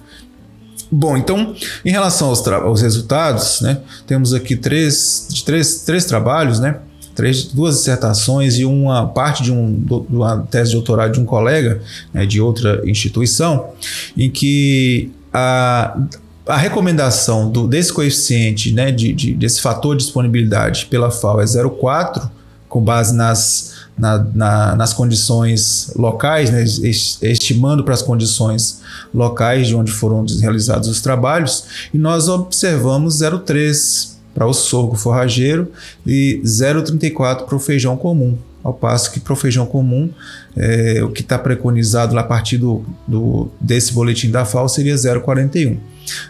Bom, 0.89 1.17
então, 1.17 1.54
em 1.84 1.91
relação 1.91 2.30
aos, 2.30 2.47
aos 2.47 2.82
resultados, 2.82 3.62
né, 3.62 3.82
temos 4.06 4.34
aqui 4.34 4.56
três, 4.56 5.28
três, 5.45 5.82
três 5.82 6.06
trabalhos, 6.06 6.60
né, 6.60 6.80
três, 7.13 7.45
duas 7.45 7.78
dissertações 7.78 8.58
e 8.58 8.63
uma 8.63 9.08
parte 9.08 9.43
de, 9.43 9.52
um, 9.52 9.73
de 9.80 10.15
uma 10.15 10.47
tese 10.50 10.69
de 10.69 10.76
doutorado 10.76 11.13
de 11.13 11.19
um 11.19 11.26
colega 11.26 11.82
né, 12.13 12.26
de 12.26 12.39
outra 12.39 12.82
instituição, 12.89 13.71
em 14.15 14.30
que 14.30 15.12
a, 15.34 16.00
a 16.45 16.56
recomendação 16.56 17.50
do, 17.52 17.67
desse 17.67 17.91
coeficiente, 17.91 18.71
né, 18.71 18.91
de, 18.91 19.12
de, 19.13 19.34
desse 19.34 19.60
fator 19.60 19.95
de 19.95 20.04
disponibilidade 20.04 20.86
pela 20.86 21.12
FAO 21.12 21.41
é 21.41 21.45
0,4, 21.45 22.30
com 22.69 22.82
base 22.82 23.15
nas 23.15 23.77
na, 23.97 24.19
na, 24.33 24.75
nas 24.75 24.93
condições 24.93 25.91
locais, 25.95 26.49
né, 26.49 26.63
estimando 26.63 27.83
para 27.83 27.93
as 27.93 28.01
condições 28.01 28.81
locais 29.13 29.67
de 29.67 29.75
onde 29.75 29.91
foram 29.91 30.25
realizados 30.39 30.88
os 30.88 31.01
trabalhos, 31.01 31.89
e 31.93 31.97
nós 31.97 32.27
observamos 32.27 33.21
0,3 33.21 34.17
para 34.33 34.45
o 34.45 34.53
sorgo 34.53 34.95
forrageiro 34.95 35.71
e 36.05 36.39
0,34 36.45 37.45
para 37.45 37.55
o 37.55 37.60
feijão 37.60 37.97
comum. 37.97 38.38
Ao 38.63 38.73
passo 38.73 39.12
que 39.12 39.19
para 39.19 39.33
o 39.33 39.36
feijão 39.36 39.65
comum, 39.65 40.12
é, 40.55 41.01
o 41.03 41.10
que 41.10 41.21
está 41.21 41.39
preconizado 41.39 42.13
lá 42.13 42.21
a 42.21 42.23
partir 42.23 42.57
do, 42.57 42.83
do, 43.07 43.49
desse 43.60 43.93
boletim 43.93 44.29
da 44.29 44.45
FAO 44.45 44.67
seria 44.67 44.93
0,41. 44.93 45.77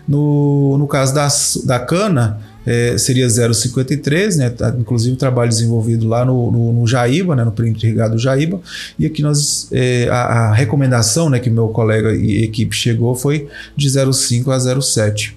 No, 0.07 0.77
no 0.77 0.87
caso 0.87 1.13
da, 1.13 1.27
da 1.65 1.79
cana, 1.79 2.39
é, 2.67 2.97
seria 2.97 3.25
0,53, 3.25 4.35
né? 4.35 4.49
Tá, 4.49 4.75
inclusive 4.77 5.15
trabalho 5.15 5.49
desenvolvido 5.49 6.05
lá 6.05 6.25
no, 6.25 6.51
no, 6.51 6.73
no 6.73 6.85
Jaíba, 6.85 7.33
né? 7.33 7.45
no 7.45 7.51
perímetro 7.53 7.87
irrigado 7.87 8.19
Jaíba, 8.19 8.59
e 8.99 9.05
aqui 9.05 9.21
nós, 9.21 9.69
é, 9.71 10.09
a, 10.09 10.49
a, 10.49 10.53
recomendação 10.53 11.29
né, 11.29 11.39
que 11.39 11.49
meu 11.49 11.69
colega 11.69 12.13
e 12.13 12.43
equipe 12.43 12.75
chegou 12.75 13.15
foi 13.15 13.47
de 13.75 13.87
0,5 13.87 14.53
a 14.53 14.57
0,7, 14.57 15.33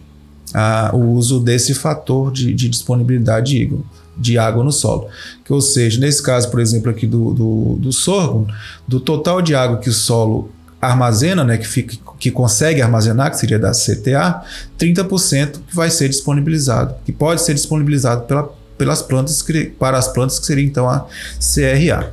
o 0.92 1.12
uso 1.12 1.38
desse 1.38 1.72
fator 1.72 2.32
de, 2.32 2.52
de 2.52 2.68
disponibilidade 2.68 3.52
de 3.52 3.64
água, 3.64 3.78
de 4.18 4.38
água 4.38 4.64
no 4.64 4.72
solo. 4.72 5.06
Que, 5.44 5.52
ou 5.52 5.60
seja, 5.60 6.00
nesse 6.00 6.20
caso, 6.20 6.50
por 6.50 6.58
exemplo, 6.58 6.90
aqui 6.90 7.06
do, 7.06 7.32
do, 7.32 7.76
do 7.78 7.92
sorgo, 7.92 8.48
do 8.88 8.98
total 8.98 9.40
de 9.40 9.54
água 9.54 9.78
que 9.78 9.88
o 9.88 9.92
solo 9.92 10.50
armazena, 10.82 11.44
né, 11.44 11.56
que, 11.56 11.66
fica, 11.66 11.96
que 12.20 12.30
consegue 12.30 12.82
armazenar, 12.82 13.30
que 13.30 13.38
seria 13.38 13.58
da 13.58 13.70
CTA, 13.70 14.42
30% 14.78 15.60
que 15.66 15.74
vai 15.74 15.90
ser 15.90 16.10
disponibilizado, 16.10 16.94
que 17.04 17.12
pode 17.12 17.42
ser 17.42 17.54
disponibilizado 17.54 18.26
pela, 18.26 18.52
pelas 18.76 19.00
plantas 19.00 19.42
para 19.78 19.96
as 19.96 20.06
plantas 20.06 20.38
que 20.38 20.44
seria 20.44 20.64
então 20.64 20.88
a 20.88 21.06
CRA. 21.38 22.12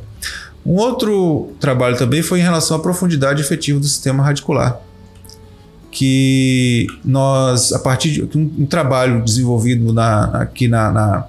Um 0.66 0.76
outro 0.76 1.52
trabalho 1.60 1.98
também 1.98 2.22
foi 2.22 2.40
em 2.40 2.44
relação 2.44 2.78
à 2.78 2.80
profundidade 2.80 3.42
efetiva 3.42 3.80
do 3.80 3.86
sistema 3.86 4.24
radicular, 4.24 4.80
que 5.92 6.88
nós, 7.04 7.74
a 7.74 7.80
partir 7.80 8.12
de 8.26 8.38
um, 8.38 8.52
um 8.60 8.66
trabalho 8.66 9.22
desenvolvido 9.22 9.92
na, 9.92 10.42
aqui 10.42 10.70
na, 10.70 10.92
na, 10.92 11.28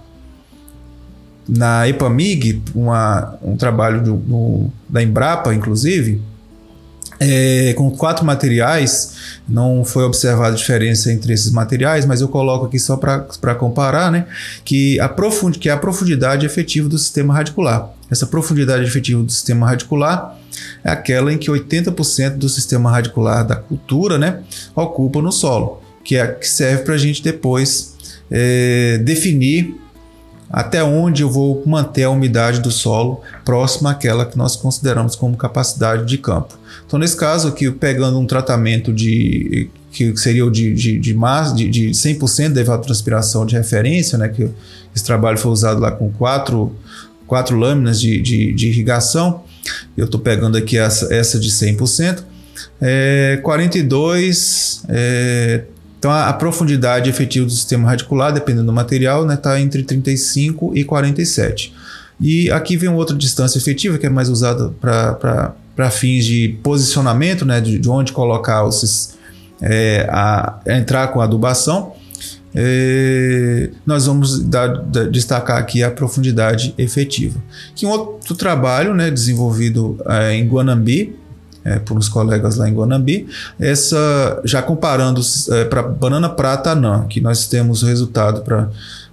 na 1.48 1.88
EPAMIG, 1.88 2.62
uma, 2.74 3.36
um 3.42 3.56
trabalho 3.56 4.02
do, 4.02 4.70
da 4.88 5.02
Embrapa, 5.02 5.52
inclusive, 5.52 6.22
é, 7.20 7.72
com 7.76 7.90
quatro 7.90 8.24
materiais, 8.24 9.40
não 9.48 9.84
foi 9.84 10.04
observada 10.04 10.54
diferença 10.56 11.12
entre 11.12 11.32
esses 11.32 11.50
materiais, 11.50 12.06
mas 12.06 12.20
eu 12.20 12.28
coloco 12.28 12.66
aqui 12.66 12.78
só 12.78 12.96
para 12.96 13.54
comparar, 13.54 14.10
né? 14.10 14.26
Que 14.64 15.00
a, 15.00 15.10
que 15.58 15.68
é 15.68 15.72
a 15.72 15.76
profundidade 15.76 16.46
efetiva 16.46 16.88
do 16.88 16.98
sistema 16.98 17.34
radicular. 17.34 17.90
Essa 18.10 18.26
profundidade 18.26 18.84
efetiva 18.84 19.22
do 19.22 19.30
sistema 19.30 19.66
radicular 19.66 20.38
é 20.82 20.90
aquela 20.90 21.32
em 21.32 21.38
que 21.38 21.50
80% 21.50 22.36
do 22.36 22.48
sistema 22.48 22.90
radicular 22.90 23.46
da 23.46 23.56
cultura 23.56 24.16
né, 24.18 24.40
ocupa 24.74 25.20
no 25.20 25.30
solo, 25.30 25.82
que 26.02 26.16
é 26.16 26.26
que 26.26 26.48
serve 26.48 26.84
para 26.84 26.94
a 26.94 26.98
gente 26.98 27.22
depois 27.22 27.94
é, 28.30 28.98
definir 28.98 29.76
até 30.50 30.82
onde 30.82 31.22
eu 31.22 31.30
vou 31.30 31.62
manter 31.66 32.04
a 32.04 32.10
umidade 32.10 32.60
do 32.60 32.70
solo 32.70 33.20
próxima 33.44 33.90
àquela 33.90 34.24
que 34.24 34.36
nós 34.36 34.56
consideramos 34.56 35.14
como 35.14 35.36
capacidade 35.36 36.04
de 36.06 36.18
campo. 36.18 36.58
Então, 36.86 36.98
nesse 36.98 37.16
caso 37.16 37.48
aqui, 37.48 37.70
pegando 37.70 38.18
um 38.18 38.26
tratamento 38.26 38.92
de 38.92 39.68
que 39.90 40.16
seria 40.16 40.44
o 40.44 40.50
de, 40.50 40.72
de, 40.74 40.98
de, 40.98 41.12
de, 41.54 41.68
de 41.68 41.90
100% 41.90 42.52
de 42.52 42.60
evapotranspiração 42.60 43.44
de 43.44 43.56
referência, 43.56 44.18
né, 44.18 44.28
que 44.28 44.48
esse 44.94 45.04
trabalho 45.04 45.38
foi 45.38 45.50
usado 45.50 45.80
lá 45.80 45.90
com 45.90 46.10
quatro, 46.12 46.74
quatro 47.26 47.56
lâminas 47.56 48.00
de, 48.00 48.20
de, 48.20 48.52
de 48.52 48.68
irrigação, 48.68 49.42
eu 49.96 50.04
estou 50.04 50.20
pegando 50.20 50.56
aqui 50.56 50.78
essa, 50.78 51.12
essa 51.12 51.38
de 51.38 51.50
100%, 51.50 52.22
é, 52.80 53.40
42 53.42 54.82
é, 54.88 55.64
então, 55.98 56.10
a, 56.10 56.28
a, 56.28 56.32
profundidade 56.32 57.10
efetiva 57.10 57.44
do 57.44 57.50
sistema 57.50 57.88
radicular, 57.88 58.32
dependendo 58.32 58.66
do 58.66 58.72
material, 58.72 59.22
está 59.22 59.34
né, 59.34 59.36
tá 59.36 59.60
entre 59.60 59.82
35 59.82 60.72
e 60.76 60.84
47. 60.84 61.74
E 62.20 62.50
aqui 62.50 62.76
vem 62.76 62.88
outra 62.88 63.16
distância 63.16 63.58
efetiva, 63.58 63.98
que 63.98 64.06
é 64.06 64.10
mais 64.10 64.28
usada 64.28 64.72
para 64.80 65.90
fins 65.90 66.24
de 66.24 66.56
posicionamento, 66.62 67.44
né, 67.44 67.60
de, 67.60 67.78
de 67.78 67.88
onde 67.88 68.12
colocar 68.12 68.64
os, 68.64 69.16
é, 69.60 70.08
a, 70.10 70.60
entrar 70.66 71.08
com 71.08 71.20
a 71.20 71.24
adubação. 71.24 71.92
É, 72.54 73.70
nós 73.84 74.06
vamos 74.06 74.40
dar, 74.40 74.68
destacar 75.10 75.58
aqui 75.58 75.82
a 75.82 75.90
profundidade 75.90 76.74
efetiva. 76.78 77.40
Que 77.74 77.86
um 77.86 77.90
outro 77.90 78.34
trabalho 78.34 78.94
né, 78.94 79.10
desenvolvido 79.10 79.98
é, 80.06 80.34
em 80.34 80.46
Guanambi, 80.46 81.16
é, 81.68 81.78
por 81.78 81.96
uns 81.96 82.08
colegas 82.08 82.56
lá 82.56 82.68
em 82.68 82.74
Guanambi, 82.74 83.26
essa 83.58 84.40
já 84.44 84.62
comparando 84.62 85.20
é, 85.50 85.64
para 85.64 85.82
banana 85.82 86.28
prata 86.28 86.70
anã, 86.70 87.06
que 87.06 87.20
nós 87.20 87.46
temos 87.46 87.82
o 87.82 87.86
resultado 87.86 88.42
pra, 88.42 88.70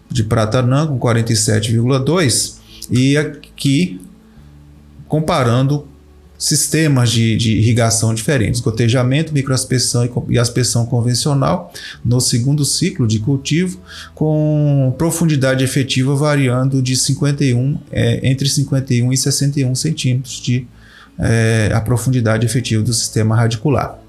de 0.09 0.23
prata 0.23 0.59
anã 0.59 0.87
com 0.87 0.99
47,2 0.99 2.55
e 2.89 3.17
aqui 3.17 4.01
comparando 5.07 5.87
sistemas 6.37 7.11
de, 7.11 7.37
de, 7.37 7.57
irrigação 7.57 8.13
diferentes, 8.13 8.59
gotejamento, 8.59 9.33
microaspersão 9.33 10.07
e, 10.29 10.37
aspersão 10.37 10.85
convencional 10.85 11.71
no 12.03 12.19
segundo 12.19 12.65
ciclo 12.65 13.07
de 13.07 13.19
cultivo, 13.19 13.79
com 14.13 14.93
profundidade 14.97 15.63
efetiva 15.63 16.15
variando 16.15 16.81
de 16.81 16.95
51 16.95 17.77
é, 17.91 18.29
entre 18.29 18.49
51 18.49 19.13
e 19.13 19.17
61 19.17 19.75
centímetros 19.75 20.41
de 20.41 20.67
é, 21.19 21.71
a 21.73 21.81
profundidade 21.81 22.45
efetiva 22.45 22.83
do 22.83 22.93
sistema 22.93 23.35
radicular. 23.35 23.99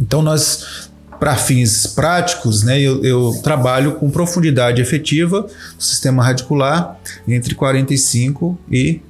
Então 0.00 0.22
nós 0.22 0.90
para 1.18 1.34
fins 1.34 1.86
práticos, 1.86 2.62
né, 2.62 2.78
eu, 2.78 3.02
eu, 3.02 3.40
trabalho 3.42 3.92
com 3.92 4.10
profundidade 4.10 4.82
efetiva 4.82 5.42
do 5.42 5.82
sistema 5.82 6.22
radicular 6.22 6.98
entre 7.26 7.54
45 7.54 8.58
e 8.70 9.00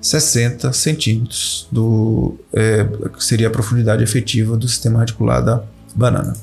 60 0.00 0.72
centímetros, 0.72 1.66
do, 1.72 2.36
é, 2.52 2.86
que 3.16 3.24
seria 3.24 3.48
a 3.48 3.50
profundidade 3.50 4.02
efetiva 4.02 4.56
do 4.56 4.68
sistema 4.68 5.00
radicular 5.00 5.42
da 5.42 5.64
banana. 5.94 6.34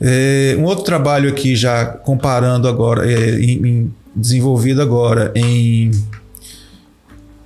É, 0.00 0.56
um 0.58 0.64
outro 0.64 0.84
trabalho 0.84 1.28
aqui, 1.28 1.54
já 1.54 1.84
comparando 1.84 2.66
agora, 2.66 3.10
é, 3.10 3.38
em, 3.38 3.66
em, 3.66 3.94
desenvolvido 4.14 4.80
agora 4.80 5.32
em 5.34 5.90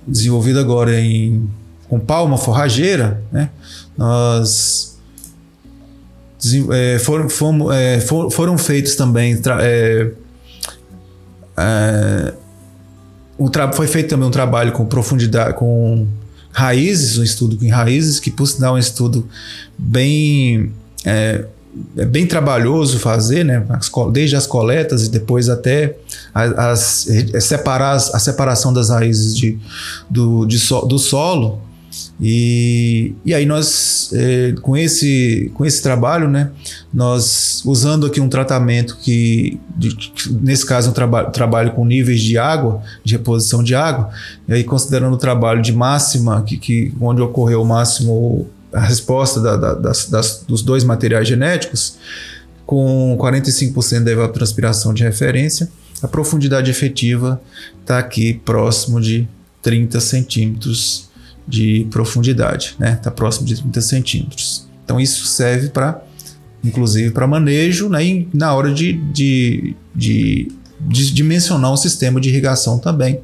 desenvolvido 0.07 0.59
agora 0.59 0.99
em 0.99 1.49
com 1.87 1.99
palma 1.99 2.37
forrageira, 2.37 3.21
né? 3.31 3.49
Nós 3.97 4.97
é, 6.71 6.97
foram, 6.99 7.29
fomos, 7.29 7.75
é, 7.75 7.99
for, 7.99 8.31
foram 8.31 8.57
feitos 8.57 8.95
também 8.95 9.39
é, 9.59 10.11
é 11.57 12.33
um 13.37 13.49
foi 13.73 13.87
feito 13.87 14.09
também 14.09 14.27
um 14.27 14.31
trabalho 14.31 14.71
com 14.71 14.85
profundidade, 14.85 15.55
com 15.55 16.07
raízes, 16.51 17.17
um 17.17 17.23
estudo 17.23 17.57
com 17.57 17.67
raízes, 17.69 18.19
que 18.19 18.29
por 18.29 18.45
sinal 18.45 18.75
é 18.75 18.77
um 18.77 18.79
estudo 18.79 19.27
bem 19.77 20.71
é, 21.03 21.45
é 21.97 22.05
bem 22.05 22.25
trabalhoso 22.27 22.99
fazer, 22.99 23.43
né? 23.43 23.65
desde 24.11 24.35
as 24.35 24.45
coletas 24.45 25.05
e 25.05 25.09
depois 25.09 25.49
até 25.49 25.95
as, 26.33 26.57
as 26.57 27.09
é, 27.09 27.39
separar 27.39 27.95
a 27.95 28.19
separação 28.19 28.73
das 28.73 28.89
raízes 28.89 29.35
de, 29.35 29.57
do, 30.09 30.45
de 30.45 30.59
so, 30.59 30.81
do 30.81 30.99
solo 30.99 31.61
e, 32.19 33.13
e 33.25 33.33
aí 33.33 33.45
nós, 33.45 34.11
é, 34.13 34.53
com, 34.61 34.77
esse, 34.77 35.51
com 35.53 35.65
esse 35.65 35.81
trabalho, 35.81 36.29
né, 36.29 36.51
nós 36.93 37.63
usando 37.65 38.05
aqui 38.05 38.21
um 38.21 38.29
tratamento 38.29 38.97
que, 39.01 39.59
de, 39.75 39.95
nesse 40.41 40.65
caso, 40.65 40.91
um 40.91 40.93
traba 40.93 41.25
trabalho 41.25 41.71
com 41.71 41.83
níveis 41.83 42.21
de 42.21 42.37
água, 42.37 42.81
de 43.03 43.13
reposição 43.13 43.63
de 43.63 43.75
água, 43.75 44.09
e 44.47 44.53
aí 44.53 44.63
considerando 44.63 45.13
o 45.13 45.17
trabalho 45.17 45.61
de 45.61 45.73
máxima, 45.73 46.43
que, 46.43 46.57
que, 46.57 46.93
onde 47.01 47.21
ocorreu 47.21 47.61
o 47.61 47.65
máximo 47.65 48.47
a 48.73 48.79
resposta 48.79 49.39
da, 49.41 49.55
da, 49.55 49.73
das, 49.73 50.09
das, 50.09 50.43
dos 50.47 50.61
dois 50.61 50.83
materiais 50.83 51.27
genéticos, 51.27 51.97
com 52.65 53.17
45% 53.19 54.03
da 54.03 54.11
evapotranspiração 54.11 54.93
de 54.93 55.03
referência, 55.03 55.69
a 56.01 56.07
profundidade 56.07 56.71
efetiva 56.71 57.41
está 57.81 57.99
aqui 57.99 58.33
próximo 58.33 58.99
de 58.99 59.27
30 59.61 59.99
centímetros 59.99 61.09
de 61.47 61.87
profundidade, 61.91 62.75
né? 62.79 62.93
Está 62.93 63.11
próximo 63.11 63.45
de 63.45 63.55
30 63.55 63.81
centímetros. 63.81 64.67
Então 64.83 64.99
isso 64.99 65.25
serve 65.25 65.69
para, 65.69 66.01
inclusive, 66.63 67.11
para 67.11 67.27
manejo, 67.27 67.89
né? 67.89 68.03
E 68.03 68.29
na 68.33 68.53
hora 68.53 68.73
de, 68.73 68.93
de, 68.93 69.75
de, 69.93 70.51
de 70.79 71.13
dimensionar 71.13 71.71
um 71.71 71.77
sistema 71.77 72.19
de 72.19 72.29
irrigação 72.29 72.79
também 72.79 73.19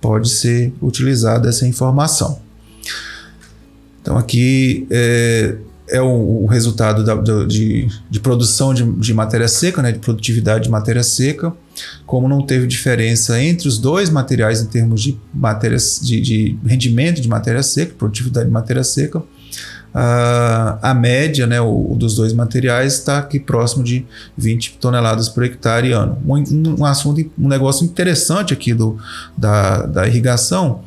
pode 0.00 0.28
ser 0.28 0.72
utilizada 0.80 1.48
essa 1.48 1.66
informação. 1.66 2.43
Então 4.04 4.18
aqui 4.18 4.86
é, 4.90 5.56
é 5.88 6.02
o, 6.02 6.42
o 6.42 6.46
resultado 6.46 7.02
da, 7.02 7.14
de, 7.46 7.88
de, 8.10 8.20
produção 8.20 8.74
de, 8.74 8.84
de 8.84 9.14
matéria 9.14 9.48
seca, 9.48 9.80
né? 9.80 9.92
De 9.92 9.98
produtividade 9.98 10.64
de 10.64 10.70
matéria 10.70 11.02
seca 11.02 11.54
como 12.06 12.28
não 12.28 12.46
teve 12.46 12.66
diferença 12.66 13.42
entre 13.42 13.66
os 13.66 13.78
dois 13.78 14.10
materiais 14.10 14.60
em 14.60 14.66
termos 14.66 15.02
de, 15.02 15.18
matérias, 15.32 16.00
de, 16.02 16.20
de 16.20 16.58
rendimento 16.64 17.20
de 17.20 17.28
matéria 17.28 17.62
seca, 17.62 17.94
produtividade 17.98 18.46
de 18.46 18.52
matéria 18.52 18.84
seca, 18.84 19.18
uh, 19.18 19.24
a 20.82 20.94
média 20.94 21.46
né, 21.46 21.60
o, 21.60 21.92
o, 21.92 21.96
dos 21.96 22.14
dois 22.14 22.32
materiais 22.32 22.94
está 22.94 23.18
aqui 23.18 23.40
próximo 23.40 23.82
de 23.82 24.06
20 24.36 24.78
toneladas 24.80 25.28
por 25.28 25.44
hectare 25.44 25.92
ano. 25.92 26.18
Um, 26.26 26.80
um 26.80 26.84
assunto, 26.84 27.28
um 27.38 27.48
negócio 27.48 27.84
interessante 27.84 28.52
aqui 28.52 28.74
do, 28.74 28.98
da, 29.36 29.86
da 29.86 30.06
irrigação 30.06 30.82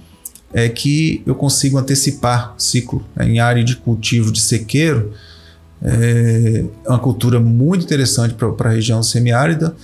é 0.54 0.70
que 0.70 1.22
eu 1.26 1.36
consigo 1.36 1.78
antecipar 1.78 2.56
o 2.58 2.62
ciclo. 2.62 3.06
Né, 3.16 3.28
em 3.28 3.40
área 3.40 3.64
de 3.64 3.76
cultivo 3.76 4.32
de 4.32 4.42
sequeiro, 4.42 5.14
é 5.82 6.64
uma 6.88 7.00
cultura 7.00 7.40
muito 7.40 7.86
interessante 7.86 8.34
para 8.34 8.70
a 8.70 8.74
região 8.74 9.04
semiárida 9.04 9.76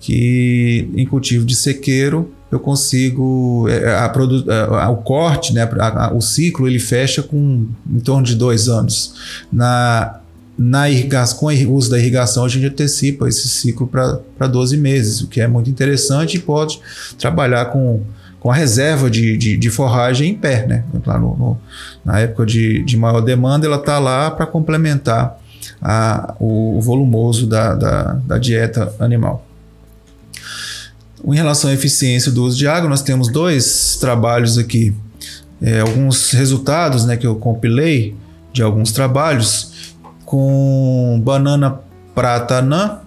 que 0.00 0.88
em 0.96 1.06
cultivo 1.06 1.44
de 1.44 1.54
sequeiro 1.54 2.30
eu 2.50 2.58
consigo 2.58 3.66
é, 3.68 3.90
a, 3.90 4.06
a, 4.06 4.84
a, 4.84 4.90
o 4.90 4.98
corte, 4.98 5.52
né, 5.52 5.68
o 6.14 6.20
ciclo 6.20 6.66
ele 6.66 6.78
fecha 6.78 7.22
com 7.22 7.66
em 7.88 8.00
torno 8.00 8.24
de 8.24 8.34
dois 8.34 8.68
anos. 8.68 9.44
Na 9.52 10.20
na 10.58 10.90
irrigação, 10.90 11.38
com 11.38 11.46
o 11.46 11.72
uso 11.74 11.88
da 11.88 11.96
irrigação, 11.96 12.44
a 12.44 12.48
gente 12.48 12.66
antecipa 12.66 13.28
esse 13.28 13.48
ciclo 13.48 13.86
para 13.86 14.48
12 14.48 14.76
meses, 14.76 15.20
o 15.20 15.28
que 15.28 15.40
é 15.40 15.46
muito 15.46 15.70
interessante 15.70 16.36
e 16.36 16.40
pode 16.40 16.80
trabalhar 17.16 17.66
com, 17.66 18.02
com 18.48 18.52
a 18.52 18.54
reserva 18.54 19.10
de, 19.10 19.36
de, 19.36 19.58
de 19.58 19.70
forragem 19.70 20.30
em 20.30 20.34
pé. 20.34 20.66
Né? 20.66 20.82
Lá 21.04 21.18
no, 21.18 21.36
no, 21.36 21.58
na 22.02 22.18
época 22.20 22.46
de, 22.46 22.82
de 22.82 22.96
maior 22.96 23.20
demanda, 23.20 23.66
ela 23.66 23.76
está 23.76 23.98
lá 23.98 24.30
para 24.30 24.46
complementar 24.46 25.38
a, 25.82 26.34
o, 26.40 26.80
volumoso 26.80 27.46
da, 27.46 27.74
da, 27.74 28.02
da 28.14 28.38
dieta 28.38 28.90
animal. 28.98 29.46
Em 31.22 31.34
relação 31.34 31.68
à 31.68 31.74
eficiência 31.74 32.32
do 32.32 32.42
uso 32.42 32.56
de 32.56 32.66
água, 32.66 32.88
nós 32.88 33.02
temos 33.02 33.28
dois 33.30 33.98
trabalhos 34.00 34.56
aqui, 34.56 34.96
é, 35.60 35.80
alguns 35.80 36.30
resultados 36.30 37.04
né, 37.04 37.18
que 37.18 37.26
eu 37.26 37.36
compilei 37.36 38.16
de 38.50 38.62
alguns 38.62 38.92
trabalhos 38.92 39.94
com 40.24 41.20
banana 41.22 41.80
prata 42.14 42.60
anã. 42.60 43.00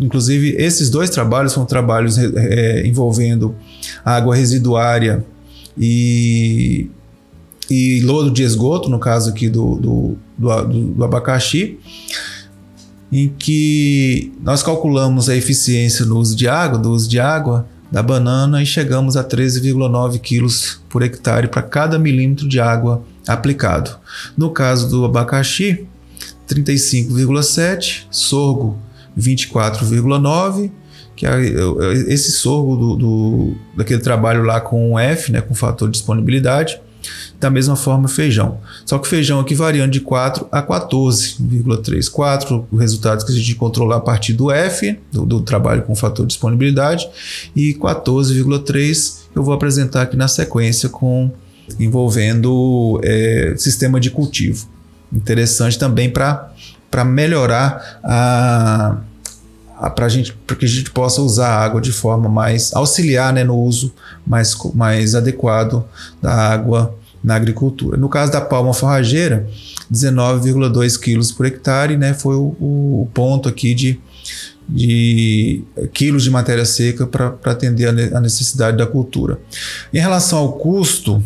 Inclusive, 0.00 0.56
esses 0.58 0.90
dois 0.90 1.10
trabalhos 1.10 1.52
são 1.52 1.64
trabalhos 1.64 2.18
é, 2.18 2.86
envolvendo 2.86 3.54
água 4.04 4.34
residuária 4.34 5.24
e, 5.76 6.90
e 7.70 8.00
lodo 8.02 8.30
de 8.30 8.42
esgoto, 8.42 8.88
no 8.88 8.98
caso 8.98 9.30
aqui 9.30 9.48
do, 9.48 9.76
do, 9.76 10.16
do, 10.36 10.64
do 10.94 11.04
abacaxi 11.04 11.78
em 13.10 13.28
que 13.28 14.32
nós 14.42 14.62
calculamos 14.62 15.28
a 15.28 15.36
eficiência 15.36 16.04
no 16.04 16.18
uso 16.18 16.36
de 16.36 16.46
água, 16.46 16.78
do 16.78 16.92
uso 16.92 17.08
de 17.08 17.18
água 17.18 17.66
da 17.90 18.02
banana 18.02 18.62
e 18.62 18.66
chegamos 18.66 19.16
a 19.16 19.24
13,9 19.24 20.20
quilos 20.20 20.80
por 20.88 21.02
hectare 21.02 21.48
para 21.48 21.62
cada 21.62 21.98
milímetro 21.98 22.46
de 22.46 22.60
água 22.60 23.02
aplicado. 23.26 23.98
No 24.36 24.50
caso 24.50 24.88
do 24.90 25.04
abacaxi, 25.06 25.86
35,7, 26.46 28.06
sorgo 28.10 28.78
24,9, 29.18 30.70
que 31.16 31.26
é 31.26 31.40
esse 32.06 32.30
sorgo 32.32 32.76
do, 32.76 32.96
do, 32.96 33.56
daquele 33.76 34.00
trabalho 34.00 34.44
lá 34.44 34.60
com 34.60 34.92
o 34.92 34.98
F, 34.98 35.32
né, 35.32 35.40
com 35.40 35.54
fator 35.54 35.88
de 35.88 35.98
disponibilidade, 35.98 36.80
da 37.40 37.50
mesma 37.50 37.76
forma, 37.76 38.08
feijão. 38.08 38.58
Só 38.84 38.98
que 38.98 39.06
o 39.06 39.10
feijão 39.10 39.40
aqui 39.40 39.54
variando 39.54 39.92
de 39.92 40.00
4 40.00 40.48
a 40.50 40.62
14,3. 40.62 42.10
4, 42.10 42.68
o 42.70 42.76
resultado 42.76 43.24
que 43.24 43.32
a 43.32 43.34
gente 43.34 43.54
controlar 43.54 43.96
a 43.96 44.00
partir 44.00 44.32
do 44.32 44.50
F, 44.50 44.98
do, 45.12 45.24
do 45.24 45.40
trabalho 45.40 45.82
com 45.82 45.94
fator 45.94 46.26
de 46.26 46.32
disponibilidade, 46.32 47.08
e 47.54 47.74
14,3 47.74 49.18
eu 49.34 49.42
vou 49.42 49.54
apresentar 49.54 50.02
aqui 50.02 50.16
na 50.16 50.28
sequência 50.28 50.88
com 50.88 51.30
envolvendo 51.78 53.00
é, 53.04 53.54
sistema 53.56 54.00
de 54.00 54.10
cultivo. 54.10 54.68
Interessante 55.12 55.78
também 55.78 56.10
para 56.10 56.52
melhorar 57.04 58.00
a, 58.02 58.96
para 59.90 60.08
gente, 60.08 60.36
que 60.58 60.64
a 60.64 60.68
gente 60.68 60.90
possa 60.90 61.22
usar 61.22 61.48
a 61.48 61.64
água 61.64 61.80
de 61.80 61.92
forma 61.92 62.28
mais 62.28 62.74
auxiliar 62.74 63.32
né, 63.32 63.44
no 63.44 63.56
uso 63.56 63.92
mais, 64.26 64.56
mais 64.74 65.14
adequado 65.14 65.84
da 66.20 66.32
água 66.32 66.94
na 67.22 67.34
agricultura. 67.34 67.96
No 67.96 68.08
caso 68.08 68.32
da 68.32 68.40
palma 68.40 68.72
forrageira, 68.72 69.48
19,2 69.92 70.98
quilos 70.98 71.32
por 71.32 71.46
hectare, 71.46 71.96
né, 71.96 72.14
foi 72.14 72.36
o, 72.36 72.56
o 72.60 73.08
ponto 73.12 73.48
aqui 73.48 73.74
de, 73.74 74.00
de 74.68 75.62
quilos 75.92 76.22
de 76.22 76.30
matéria 76.30 76.64
seca 76.64 77.06
para 77.06 77.36
atender 77.44 78.14
a 78.14 78.20
necessidade 78.20 78.76
da 78.76 78.86
cultura. 78.86 79.38
Em 79.92 79.98
relação 79.98 80.38
ao 80.38 80.52
custo, 80.52 81.22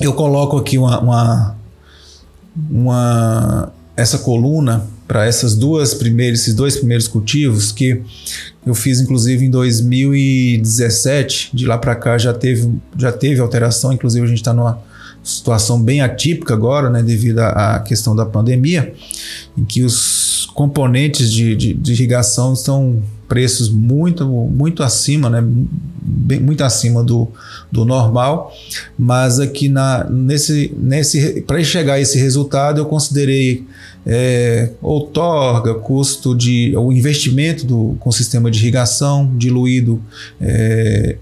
eu 0.00 0.12
coloco 0.12 0.56
aqui 0.56 0.78
uma, 0.78 1.00
uma, 1.00 1.56
uma 2.70 3.72
essa 3.96 4.18
coluna 4.18 4.86
para 5.08 5.24
essas 5.24 5.54
duas 5.54 5.94
primeiras, 5.94 6.40
esses 6.40 6.54
dois 6.54 6.76
primeiros 6.76 7.08
cultivos 7.08 7.72
que 7.72 8.02
eu 8.66 8.74
fiz 8.74 9.00
inclusive 9.00 9.44
em 9.44 9.50
2017, 9.50 11.50
de 11.54 11.64
lá 11.64 11.78
para 11.78 11.94
cá 11.94 12.18
já 12.18 12.34
teve, 12.34 12.72
já 12.98 13.12
teve 13.12 13.40
alteração, 13.40 13.92
inclusive 13.92 14.24
a 14.24 14.28
gente 14.28 14.38
está 14.38 14.52
numa 14.52 14.82
situação 15.22 15.82
bem 15.82 16.00
atípica 16.00 16.54
agora, 16.54 16.88
né, 16.88 17.02
devido 17.02 17.40
à 17.40 17.80
questão 17.80 18.14
da 18.14 18.24
pandemia, 18.24 18.94
em 19.56 19.64
que 19.64 19.82
os 19.82 20.48
componentes 20.54 21.32
de, 21.32 21.56
de, 21.56 21.74
de 21.74 21.92
irrigação 21.92 22.52
estão 22.52 23.02
preços 23.28 23.68
muito, 23.68 24.24
muito 24.24 24.84
acima, 24.84 25.28
né, 25.28 25.44
bem, 26.00 26.38
muito 26.38 26.62
acima 26.62 27.02
do, 27.02 27.28
do 27.72 27.84
normal, 27.84 28.52
mas 28.96 29.40
aqui 29.40 29.68
na, 29.68 30.08
nesse, 30.08 30.72
nesse, 30.78 31.40
para 31.42 31.62
chegar 31.64 31.94
a 31.94 32.00
esse 32.00 32.18
resultado 32.18 32.80
eu 32.80 32.86
considerei 32.86 33.66
é, 34.06 34.70
outorga, 34.80 35.74
custo 35.74 36.32
de 36.32 36.76
o 36.76 36.92
investimento 36.92 37.66
do, 37.66 37.96
com 37.98 38.12
sistema 38.12 38.48
de 38.50 38.60
irrigação 38.60 39.36
diluído 39.36 40.00
é, 40.40 41.16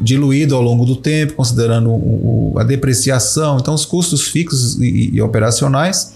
diluído 0.00 0.54
ao 0.54 0.62
longo 0.62 0.84
do 0.84 0.96
tempo, 0.96 1.34
considerando 1.34 1.90
o, 1.90 2.54
a 2.58 2.64
depreciação, 2.64 3.58
então 3.58 3.74
os 3.74 3.84
custos 3.84 4.22
fixos 4.22 4.78
e, 4.80 5.10
e, 5.14 5.22
operacionais, 5.22 6.14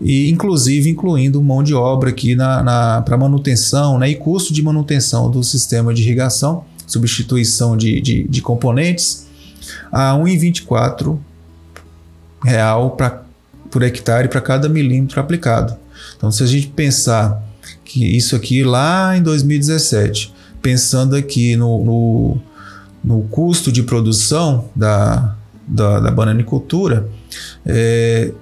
e 0.00 0.30
inclusive 0.30 0.88
incluindo 0.88 1.42
mão 1.42 1.62
de 1.62 1.74
obra 1.74 2.10
aqui 2.10 2.34
na, 2.34 2.62
na 2.62 3.02
para 3.02 3.16
manutenção 3.16 3.98
né, 3.98 4.10
e 4.10 4.14
custo 4.14 4.52
de 4.52 4.62
manutenção 4.62 5.30
do 5.30 5.42
sistema 5.42 5.92
de 5.94 6.02
irrigação, 6.02 6.64
substituição 6.86 7.76
de, 7.76 8.00
de, 8.00 8.24
de 8.28 8.42
componentes, 8.42 9.26
a 9.92 10.12
R$ 10.12 10.22
1,24 10.22 11.18
real 12.42 12.90
para 12.92 13.29
por 13.70 13.82
hectare 13.82 14.28
para 14.28 14.40
cada 14.40 14.68
milímetro 14.68 15.20
aplicado. 15.20 15.76
Então, 16.16 16.30
se 16.30 16.42
a 16.42 16.46
gente 16.46 16.68
pensar 16.68 17.42
que 17.84 18.04
isso 18.16 18.36
aqui 18.36 18.62
lá 18.62 19.16
em 19.16 19.22
2017, 19.22 20.32
pensando 20.60 21.16
aqui 21.16 21.56
no, 21.56 21.84
no, 21.84 22.38
no 23.02 23.22
custo 23.28 23.70
de 23.70 23.82
produção 23.82 24.68
da, 24.74 25.36
da, 25.66 26.00
da 26.00 26.10
bananicultura, 26.10 27.08
é, 27.64 28.32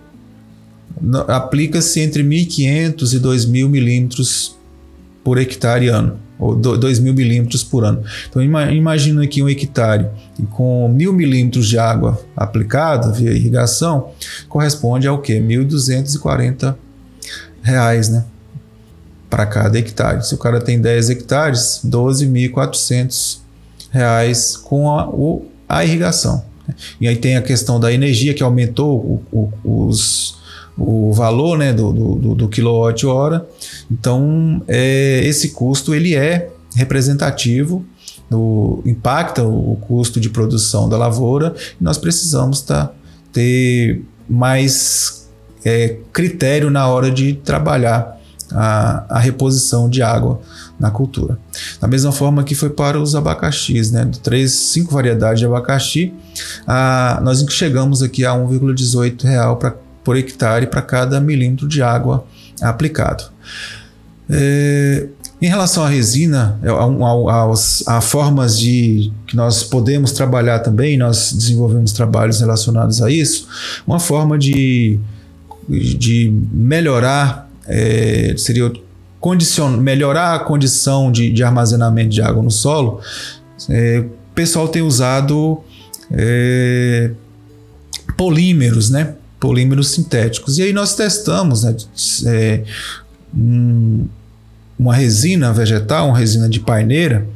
aplica-se 1.29 2.01
entre 2.01 2.23
1.500 2.23 3.13
e 3.15 3.21
2.000 3.21 3.69
milímetros 3.69 4.57
por 5.23 5.39
hectare 5.39 5.89
ano 5.89 6.28
ou 6.39 6.55
2 6.55 7.01
mil 7.01 7.13
milímetros 7.13 7.65
por 7.65 7.85
ano. 7.85 8.03
Então 8.29 8.43
imagina 8.43 9.23
aqui 9.23 9.43
um 9.43 9.49
hectare 9.49 10.07
com 10.51 10.89
mil 10.89 11.13
milímetros 11.13 11.69
de 11.69 11.79
água 11.79 12.21
aplicada 12.37 13.11
via 13.11 13.33
irrigação 13.33 14.11
corresponde 14.49 15.09
ao 15.09 15.21
que? 15.21 15.35
1.240 15.35 16.75
reais, 17.63 18.09
né? 18.09 18.25
Para 19.29 19.45
cada 19.45 19.79
hectare. 19.79 20.25
Se 20.27 20.35
o 20.35 20.39
cara 20.39 20.61
tem 20.61 20.81
10 20.81 21.11
hectares, 21.11 21.81
12.400 21.85 23.39
reais 23.91 24.57
com 24.57 24.91
a, 24.91 25.09
o, 25.09 25.47
a 25.69 25.85
irrigação. 25.85 26.45
E 27.01 27.09
aí 27.09 27.17
tem 27.17 27.37
a 27.37 27.43
questão 27.43 27.81
da 27.81 27.93
energia 27.93 28.35
que 28.35 28.43
aumentou 28.43 29.23
o, 29.33 29.53
o, 29.65 29.87
os 29.89 30.38
o 30.79 31.13
valor 31.13 31.59
né, 31.59 31.73
do, 31.73 31.93
do, 31.93 32.35
do 32.35 32.49
quilowatt-hora. 32.49 33.47
Então, 33.91 34.63
é, 34.69 35.21
esse 35.25 35.51
custo 35.51 35.95
ele 35.95 36.15
é 36.15 36.51
representativo, 36.75 37.85
do, 38.31 38.83
impacta 38.85 39.43
o, 39.43 39.77
custo 39.77 40.21
de 40.21 40.29
produção 40.31 40.89
da 40.89 40.97
lavoura 40.97 41.55
e 41.81 41.83
nós 41.83 41.99
precisamos 41.99 42.61
tá, 42.61 42.93
ter 43.33 44.03
mais 44.29 45.29
é, 45.65 45.97
critério 46.13 46.71
na 46.71 46.87
hora 46.87 47.11
de 47.11 47.35
trabalhar 47.35 48.19
a, 48.53 49.17
a, 49.17 49.19
reposição 49.19 49.89
de 49.89 50.03
água 50.03 50.41
na 50.79 50.91
cultura. 50.91 51.39
Da 51.81 51.89
mesma 51.89 52.13
forma 52.13 52.45
que 52.45 52.55
foi 52.55 52.71
para 52.71 53.01
os 53.01 53.15
abacaxis, 53.15 53.91
né? 53.91 54.09
Três, 54.23 54.53
cinco 54.53 54.93
variedades 54.93 55.41
de 55.41 55.47
abacaxi, 55.47 56.15
a, 56.67 57.21
nós 57.23 57.45
chegamos 57.51 58.03
aqui 58.03 58.25
a 58.25 58.33
1,18 58.33 59.23
real 59.23 59.57
para 59.57 59.75
por 60.09 60.17
hectare 60.17 60.67
para 60.69 60.81
cada 60.81 61.21
milímetro 61.21 61.69
de 61.69 61.83
água 61.83 62.25
aplicado. 62.63 63.25
É, 64.31 65.07
em 65.39 65.47
relação 65.47 65.85
à 65.85 65.89
resina, 65.91 66.59
é, 66.63 66.71
a 67.87 68.01
formas 68.01 68.59
de 68.59 69.13
que 69.27 69.37
nós 69.37 69.63
podemos 69.63 70.13
trabalhar 70.13 70.61
também, 70.61 70.97
nós 70.97 71.31
desenvolvemos 71.31 71.93
trabalhos 71.93 72.41
relacionados 72.41 73.03
a 73.03 73.11
isso, 73.11 73.47
uma 73.87 74.01
forma 74.01 74.39
de, 74.39 74.99
de 75.69 76.33
melhorar 76.51 77.51
é, 77.67 78.35
seria 78.39 78.73
condicion, 79.21 79.77
melhorar 79.77 80.37
a 80.37 80.39
condição 80.39 81.13
de, 81.13 81.31
de, 81.31 81.45
armazenamento 81.45 82.09
de 82.09 82.23
água 82.23 82.43
no 82.43 82.51
solo. 82.51 83.03
É, 83.69 83.99
o 83.99 84.35
pessoal 84.35 84.69
tem 84.69 84.81
usado 84.81 85.63
é, 86.11 87.11
polímeros, 88.17 88.89
né? 88.89 89.15
Polímeros 89.39 89.91
sintéticos. 89.91 90.59
E 90.59 90.63
aí 90.63 90.73
nós 90.73 90.95
testamos 90.95 91.65
né, 91.65 91.77
é, 92.27 92.65
um, 93.35 94.07
uma 94.79 94.95
resina 94.95 95.53
vegetal, 95.53 96.09
uma 96.09 96.19
resina 96.19 96.49
de 96.49 96.61
paineira, 96.61 97.27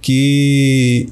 que, 0.00 1.08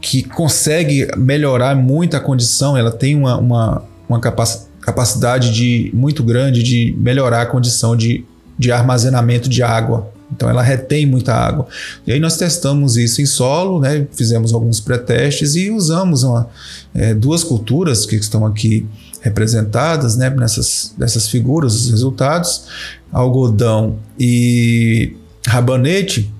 que 0.00 0.22
consegue 0.22 1.08
melhorar 1.16 1.74
muito 1.74 2.16
a 2.16 2.20
condição, 2.20 2.76
ela 2.76 2.90
tem 2.90 3.16
uma, 3.16 3.38
uma, 3.38 3.84
uma 4.08 4.20
capacidade 4.20 5.52
de, 5.52 5.90
muito 5.94 6.22
grande 6.22 6.62
de 6.62 6.94
melhorar 6.98 7.42
a 7.42 7.46
condição 7.46 7.96
de, 7.96 8.24
de 8.58 8.70
armazenamento 8.70 9.48
de 9.48 9.62
água 9.62 10.13
então 10.32 10.48
ela 10.48 10.62
retém 10.62 11.06
muita 11.06 11.34
água. 11.34 11.66
E 12.06 12.12
aí 12.12 12.20
nós 12.20 12.36
testamos 12.36 12.96
isso 12.96 13.20
em 13.20 13.26
solo, 13.26 13.80
né? 13.80 14.06
fizemos 14.12 14.52
alguns 14.52 14.80
pré-testes 14.80 15.54
e 15.54 15.70
usamos 15.70 16.22
uma, 16.22 16.48
é, 16.94 17.14
duas 17.14 17.44
culturas 17.44 18.06
que 18.06 18.16
estão 18.16 18.44
aqui 18.44 18.86
representadas 19.20 20.16
né? 20.16 20.30
nessas, 20.30 20.94
nessas 20.98 21.28
figuras, 21.28 21.74
os 21.74 21.90
resultados, 21.90 22.64
algodão 23.12 23.96
e 24.18 25.16
rabanete, 25.46 26.32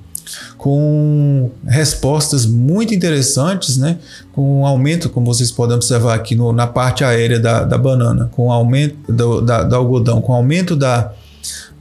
com 0.56 1.50
respostas 1.66 2.46
muito 2.46 2.94
interessantes, 2.94 3.76
né? 3.76 3.98
com 4.32 4.60
um 4.60 4.66
aumento, 4.66 5.10
como 5.10 5.26
vocês 5.26 5.50
podem 5.50 5.76
observar 5.76 6.14
aqui 6.14 6.34
no, 6.34 6.52
na 6.52 6.66
parte 6.66 7.04
aérea 7.04 7.38
da, 7.38 7.64
da 7.64 7.76
banana, 7.76 8.30
com 8.32 8.50
aumento 8.50 9.12
do, 9.12 9.40
da, 9.42 9.62
do 9.62 9.76
algodão, 9.76 10.22
com 10.22 10.32
aumento 10.32 10.74
da 10.74 11.12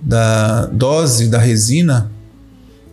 da 0.03 0.65
dose 0.65 1.29
da 1.29 1.37
resina 1.39 2.11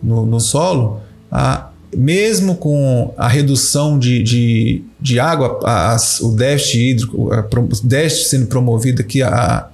no, 0.01 0.25
no 0.25 0.39
solo, 0.39 1.01
a, 1.31 1.69
mesmo 1.95 2.55
com 2.55 3.13
a 3.17 3.27
redução 3.27 3.99
de, 3.99 4.23
de, 4.23 4.83
de 4.99 5.19
água, 5.19 5.59
a, 5.63 5.95
a, 5.95 5.97
o 6.21 6.31
déficit 6.31 6.79
hídrico, 6.79 7.29
o 7.29 7.87
déficit 7.87 8.29
sendo 8.29 8.47
promovido 8.47 9.01
aqui, 9.01 9.21
a, 9.21 9.67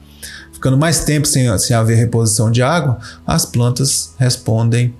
ficando 0.51 0.77
mais 0.77 1.03
tempo 1.05 1.27
sem, 1.27 1.55
sem 1.59 1.75
haver 1.75 1.95
reposição 1.95 2.51
de 2.51 2.63
água, 2.63 2.97
as 3.25 3.45
plantas 3.45 4.13
respondem 4.17 4.93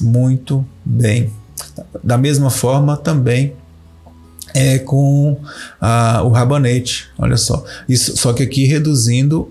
muito 0.00 0.66
bem. 0.84 1.30
Da 2.02 2.16
mesma 2.16 2.50
forma, 2.50 2.96
também 2.96 3.54
é 4.54 4.78
com 4.78 5.36
a, 5.80 6.22
o 6.22 6.30
rabanete, 6.30 7.08
olha 7.18 7.36
só. 7.36 7.64
Isso, 7.88 8.16
só 8.16 8.32
que 8.32 8.42
aqui 8.42 8.64
reduzindo 8.64 9.50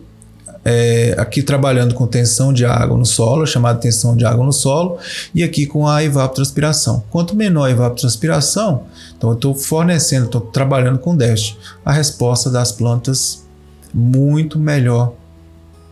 é, 0.66 1.16
aqui 1.18 1.44
trabalhando 1.44 1.94
com 1.94 2.08
tensão 2.08 2.54
de 2.54 2.66
água 2.66 2.98
no 2.98 3.06
solo, 3.06 3.46
chamada 3.46 3.80
tensão 3.80 4.16
de 4.16 4.26
água 4.26 4.46
no 4.46 4.54
solo, 4.54 4.98
e 5.36 5.44
aqui 5.44 5.66
com 5.66 5.88
a 5.88 6.04
evapotranspiração. 6.04 7.04
Quanto 7.10 7.36
menor 7.36 7.66
a 7.66 7.72
evapotranspiração, 7.72 8.84
então 9.18 9.32
eu 9.32 9.36
estou 9.36 9.54
fornecendo, 9.54 10.26
estou 10.26 10.42
trabalhando 10.42 11.00
com 11.00 11.16
déficit, 11.16 11.58
a 11.84 11.92
resposta 11.92 12.50
das 12.50 12.72
plantas 12.72 13.44
muito 13.94 14.58
melhor 14.58 15.14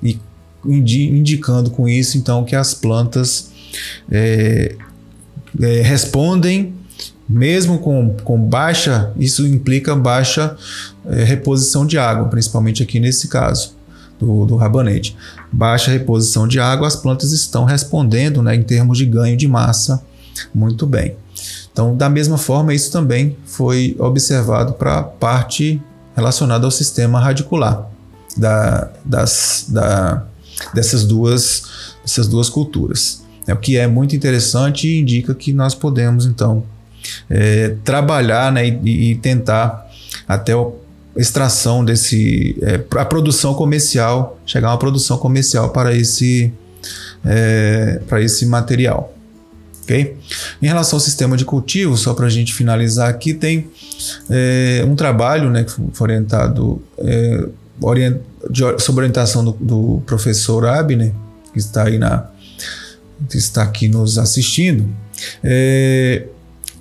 e 0.02 0.20
indicando 0.66 1.70
com 1.70 1.88
isso 1.88 2.18
então 2.18 2.44
que 2.44 2.56
as 2.56 2.74
plantas 2.74 3.52
é, 4.12 4.76
é, 5.60 5.82
respondem 5.82 6.76
mesmo 7.28 7.80
com, 7.80 8.16
com 8.24 8.38
baixa, 8.38 9.12
isso 9.18 9.48
implica 9.48 9.96
baixa 9.96 10.56
é, 11.06 11.24
reposição 11.24 11.86
de 11.86 11.98
água, 11.98 12.28
principalmente 12.28 12.84
aqui 12.84 13.00
nesse 13.00 13.28
caso 13.28 13.81
do, 14.22 14.46
do 14.46 14.56
rabanete. 14.56 15.18
Baixa 15.52 15.92
reposição 15.92 16.48
de 16.48 16.60
água, 16.60 16.88
as 16.88 16.96
plantas 16.96 17.32
estão 17.32 17.66
respondendo 17.66 18.44
né, 18.44 18.56
em 18.56 18.62
termos 18.64 18.98
de 18.98 19.06
ganho 19.06 19.36
de 19.36 19.48
massa 19.48 20.04
muito 20.54 20.86
bem. 20.86 21.16
Então, 21.72 21.96
da 21.96 22.10
mesma 22.10 22.38
forma, 22.38 22.74
isso 22.74 22.92
também 22.92 23.36
foi 23.46 23.96
observado 23.98 24.74
para 24.74 25.00
a 25.00 25.04
parte 25.04 25.82
relacionada 26.16 26.66
ao 26.66 26.72
sistema 26.72 27.20
radicular 27.20 27.90
da, 28.38 28.90
das, 29.04 29.66
da, 29.70 30.24
dessas, 30.74 31.06
duas, 31.06 31.64
dessas 32.02 32.28
duas 32.28 32.50
culturas. 32.50 33.24
É 33.48 33.54
o 33.54 33.58
que 33.58 33.78
é 33.78 33.88
muito 33.88 34.16
interessante 34.16 34.88
e 34.88 35.00
indica 35.00 35.34
que 35.34 35.52
nós 35.52 35.74
podemos, 35.74 36.26
então, 36.26 36.64
é, 37.30 37.76
trabalhar 37.84 38.52
né, 38.52 38.68
e, 38.68 39.12
e, 39.12 39.16
tentar 39.16 39.90
até 40.28 40.54
extração 41.16 41.84
desse. 41.84 42.58
É, 42.62 42.82
a 42.98 43.06
produção 43.06 43.54
comercial, 43.54 44.40
chegar 44.46 44.70
a 44.70 44.72
uma 44.72 44.80
produção 44.80 45.18
comercial 45.18 45.70
para 45.70 45.96
esse, 45.96 46.54
é, 47.26 48.02
para 48.08 48.22
esse 48.22 48.46
material. 48.46 49.14
Okay? 49.84 50.16
Em 50.62 50.68
relação 50.68 50.98
ao 50.98 51.02
sistema 51.02 51.36
de 51.36 51.44
cultivo, 51.44 51.98
só 51.98 52.14
para 52.14 52.28
a 52.28 52.30
gente 52.30 52.54
finalizar 52.54 53.10
aqui, 53.10 53.34
tem 53.34 53.70
é, 54.30 54.86
um 54.88 54.96
trabalho 54.96 55.50
né, 55.50 55.64
que 55.64 55.72
foi 55.72 56.06
orientado 56.08 56.82
é, 57.00 57.48
orient, 57.82 58.18
de, 58.50 58.64
orientação 58.64 59.44
do, 59.44 59.52
do, 59.60 60.04
professor 60.06 60.66
Abner, 60.66 61.14
que 61.52 61.60
está 61.60 61.84
aí 61.88 61.98
na 61.98 62.30
que 63.30 63.38
está 63.38 63.62
aqui 63.62 63.88
nos 63.88 64.18
assistindo, 64.18 64.90
é, 65.44 66.26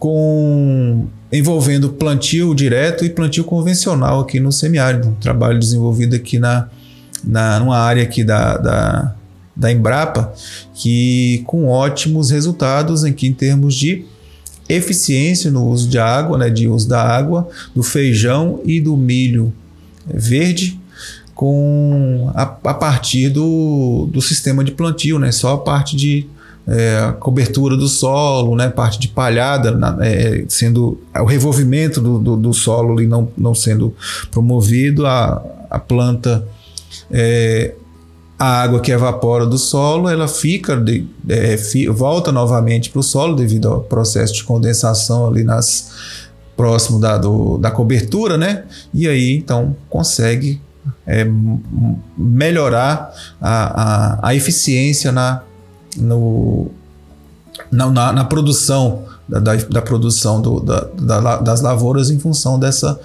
com 0.00 1.06
envolvendo 1.30 1.90
plantio 1.90 2.52
direto 2.54 3.04
e 3.04 3.10
plantio 3.10 3.44
convencional 3.44 4.20
aqui 4.20 4.40
no 4.40 4.50
semiárido, 4.50 5.08
um 5.08 5.14
trabalho 5.14 5.60
desenvolvido 5.60 6.16
aqui 6.16 6.40
na, 6.40 6.68
na 7.22 7.60
numa 7.60 7.78
área 7.78 8.02
aqui 8.02 8.24
da, 8.24 8.56
da 8.56 9.14
da 9.54 9.70
Embrapa, 9.70 10.32
que 10.74 11.42
com 11.46 11.68
ótimos 11.68 12.30
resultados 12.30 13.04
aqui 13.04 13.26
em 13.26 13.32
termos 13.34 13.74
de 13.74 14.06
eficiência 14.66 15.50
no 15.50 15.68
uso 15.68 15.86
de 15.86 15.98
água, 15.98 16.38
né, 16.38 16.48
de 16.48 16.66
uso 16.66 16.88
da 16.88 17.02
água, 17.02 17.46
do 17.74 17.82
feijão 17.82 18.60
e 18.64 18.80
do 18.80 18.96
milho 18.96 19.52
verde, 20.06 20.80
com 21.34 22.30
a, 22.34 22.42
a 22.42 22.74
partir 22.74 23.28
do, 23.28 24.08
do 24.10 24.22
sistema 24.22 24.64
de 24.64 24.72
plantio, 24.72 25.18
né, 25.18 25.30
só 25.30 25.54
a 25.54 25.58
parte 25.58 25.94
de 25.94 26.26
é, 26.70 27.12
cobertura 27.18 27.76
do 27.76 27.88
solo, 27.88 28.54
né, 28.54 28.68
parte 28.68 29.00
de 29.00 29.08
palhada, 29.08 29.72
na, 29.72 29.98
é, 30.00 30.44
sendo 30.48 31.00
o 31.18 31.24
revolvimento 31.24 32.00
do, 32.00 32.18
do, 32.18 32.36
do, 32.36 32.54
solo 32.54 32.92
ali 32.92 33.08
não, 33.08 33.28
não 33.36 33.54
sendo 33.54 33.92
promovido, 34.30 35.04
a, 35.04 35.42
a 35.68 35.78
planta 35.80 36.46
é, 37.10 37.74
a 38.38 38.62
água 38.62 38.80
que 38.80 38.92
evapora 38.92 39.44
do 39.44 39.58
solo, 39.58 40.08
ela 40.08 40.28
fica 40.28 40.76
de, 40.76 41.06
é, 41.28 41.56
volta 41.92 42.30
novamente 42.30 42.88
para 42.88 43.00
o 43.00 43.02
solo 43.02 43.34
devido 43.34 43.68
ao 43.68 43.80
processo 43.80 44.32
de 44.32 44.44
condensação 44.44 45.26
ali 45.26 45.42
nas 45.42 45.90
próximo 46.56 47.00
da, 47.00 47.16
do, 47.18 47.58
da 47.58 47.70
cobertura, 47.70 48.36
né? 48.36 48.64
E 48.92 49.08
aí 49.08 49.34
então 49.34 49.74
consegue 49.88 50.60
é, 51.06 51.26
melhorar 52.16 53.12
a, 53.40 53.82
a, 53.82 54.28
a, 54.28 54.34
eficiência 54.34 55.10
na, 55.10 55.42
no, 55.96 56.70
na, 57.70 57.90
na, 57.90 58.12
na 58.12 58.24
produção 58.24 59.04
da, 59.28 59.38
da, 59.38 59.82
produção 59.82 60.42
do, 60.42 60.60
da, 60.60 60.80
da, 61.00 61.36
das 61.36 61.60
lavouras 61.60 62.10
em 62.10 62.18
função 62.18 62.58
dessa, 62.58 62.98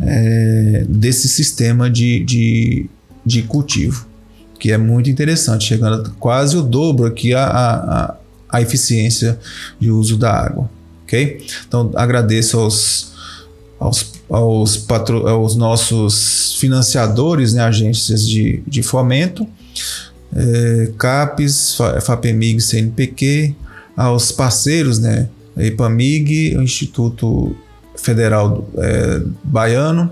é, 0.00 0.84
desse 0.88 1.28
sistema 1.28 1.90
de, 1.90 2.20
de, 2.24 2.90
de 3.26 3.42
cultivo 3.42 4.14
que 4.64 4.72
é 4.72 4.78
muito 4.78 5.10
interessante, 5.10 5.66
chegando 5.66 6.10
quase 6.18 6.56
o 6.56 6.62
dobro 6.62 7.04
aqui 7.04 7.34
a, 7.34 7.44
a, 7.44 8.14
a 8.48 8.62
eficiência 8.62 9.38
de 9.78 9.90
uso 9.90 10.16
da 10.16 10.32
água. 10.32 10.70
Ok? 11.02 11.46
Então 11.68 11.90
agradeço 11.94 12.58
aos, 12.58 13.12
aos, 13.78 14.12
aos, 14.30 14.78
patro, 14.78 15.28
aos 15.28 15.54
nossos 15.54 16.54
financiadores, 16.58 17.52
né, 17.52 17.62
agências 17.62 18.26
de, 18.26 18.62
de 18.66 18.82
fomento, 18.82 19.46
é, 20.34 20.92
CAPES, 20.98 21.78
FAPEMIG, 22.02 22.60
CNPq, 22.60 23.54
aos 23.96 24.32
parceiros, 24.32 24.98
né, 24.98 25.28
IPAMIG, 25.56 26.56
o 26.56 26.62
Instituto 26.62 27.56
Federal 27.96 28.68
é, 28.76 29.22
Baiano, 29.44 30.10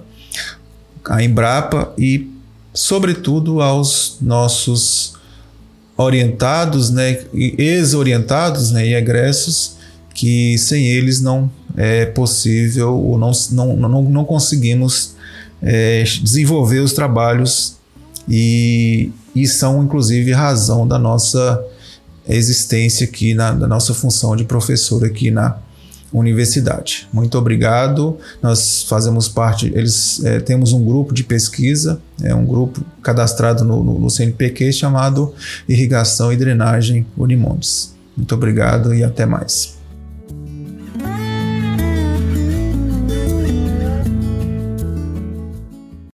a 1.04 1.22
Embrapa 1.22 1.92
e 1.98 2.30
sobretudo 2.72 3.60
aos 3.60 4.18
nossos 4.20 5.14
orientados, 5.96 6.90
né, 6.90 7.24
ex-orientados 7.34 8.70
né, 8.70 8.86
e 8.86 8.94
egressos, 8.94 9.76
que 10.14 10.56
sem 10.58 10.86
eles 10.86 11.20
não 11.20 11.50
é 11.76 12.06
possível 12.06 12.94
ou 12.94 13.18
não, 13.18 13.32
não, 13.50 13.76
não, 13.76 14.02
não 14.02 14.24
conseguimos 14.24 15.14
é, 15.60 16.02
desenvolver 16.02 16.80
os 16.80 16.92
trabalhos 16.92 17.76
e, 18.28 19.10
e 19.34 19.46
são 19.46 19.82
inclusive 19.82 20.32
razão 20.32 20.86
da 20.86 20.98
nossa 20.98 21.62
existência 22.28 23.04
aqui, 23.06 23.34
na, 23.34 23.52
da 23.52 23.66
nossa 23.66 23.94
função 23.94 24.36
de 24.36 24.44
professor 24.44 25.04
aqui 25.04 25.30
na 25.30 25.56
universidade. 26.12 27.08
Muito 27.12 27.38
obrigado. 27.38 28.18
Nós 28.42 28.84
fazemos 28.84 29.28
parte, 29.28 29.72
eles 29.74 30.22
é, 30.24 30.40
temos 30.40 30.72
um 30.72 30.84
grupo 30.84 31.14
de 31.14 31.24
pesquisa, 31.24 32.00
é 32.22 32.34
um 32.34 32.44
grupo 32.44 32.84
cadastrado 33.02 33.64
no, 33.64 33.82
no, 33.82 33.98
no 33.98 34.10
CNPq 34.10 34.72
chamado 34.72 35.34
Irrigação 35.68 36.32
e 36.32 36.36
Drenagem 36.36 37.06
Unimontes. 37.16 37.94
Muito 38.16 38.34
obrigado 38.34 38.94
e 38.94 39.02
até 39.02 39.24
mais. 39.24 39.81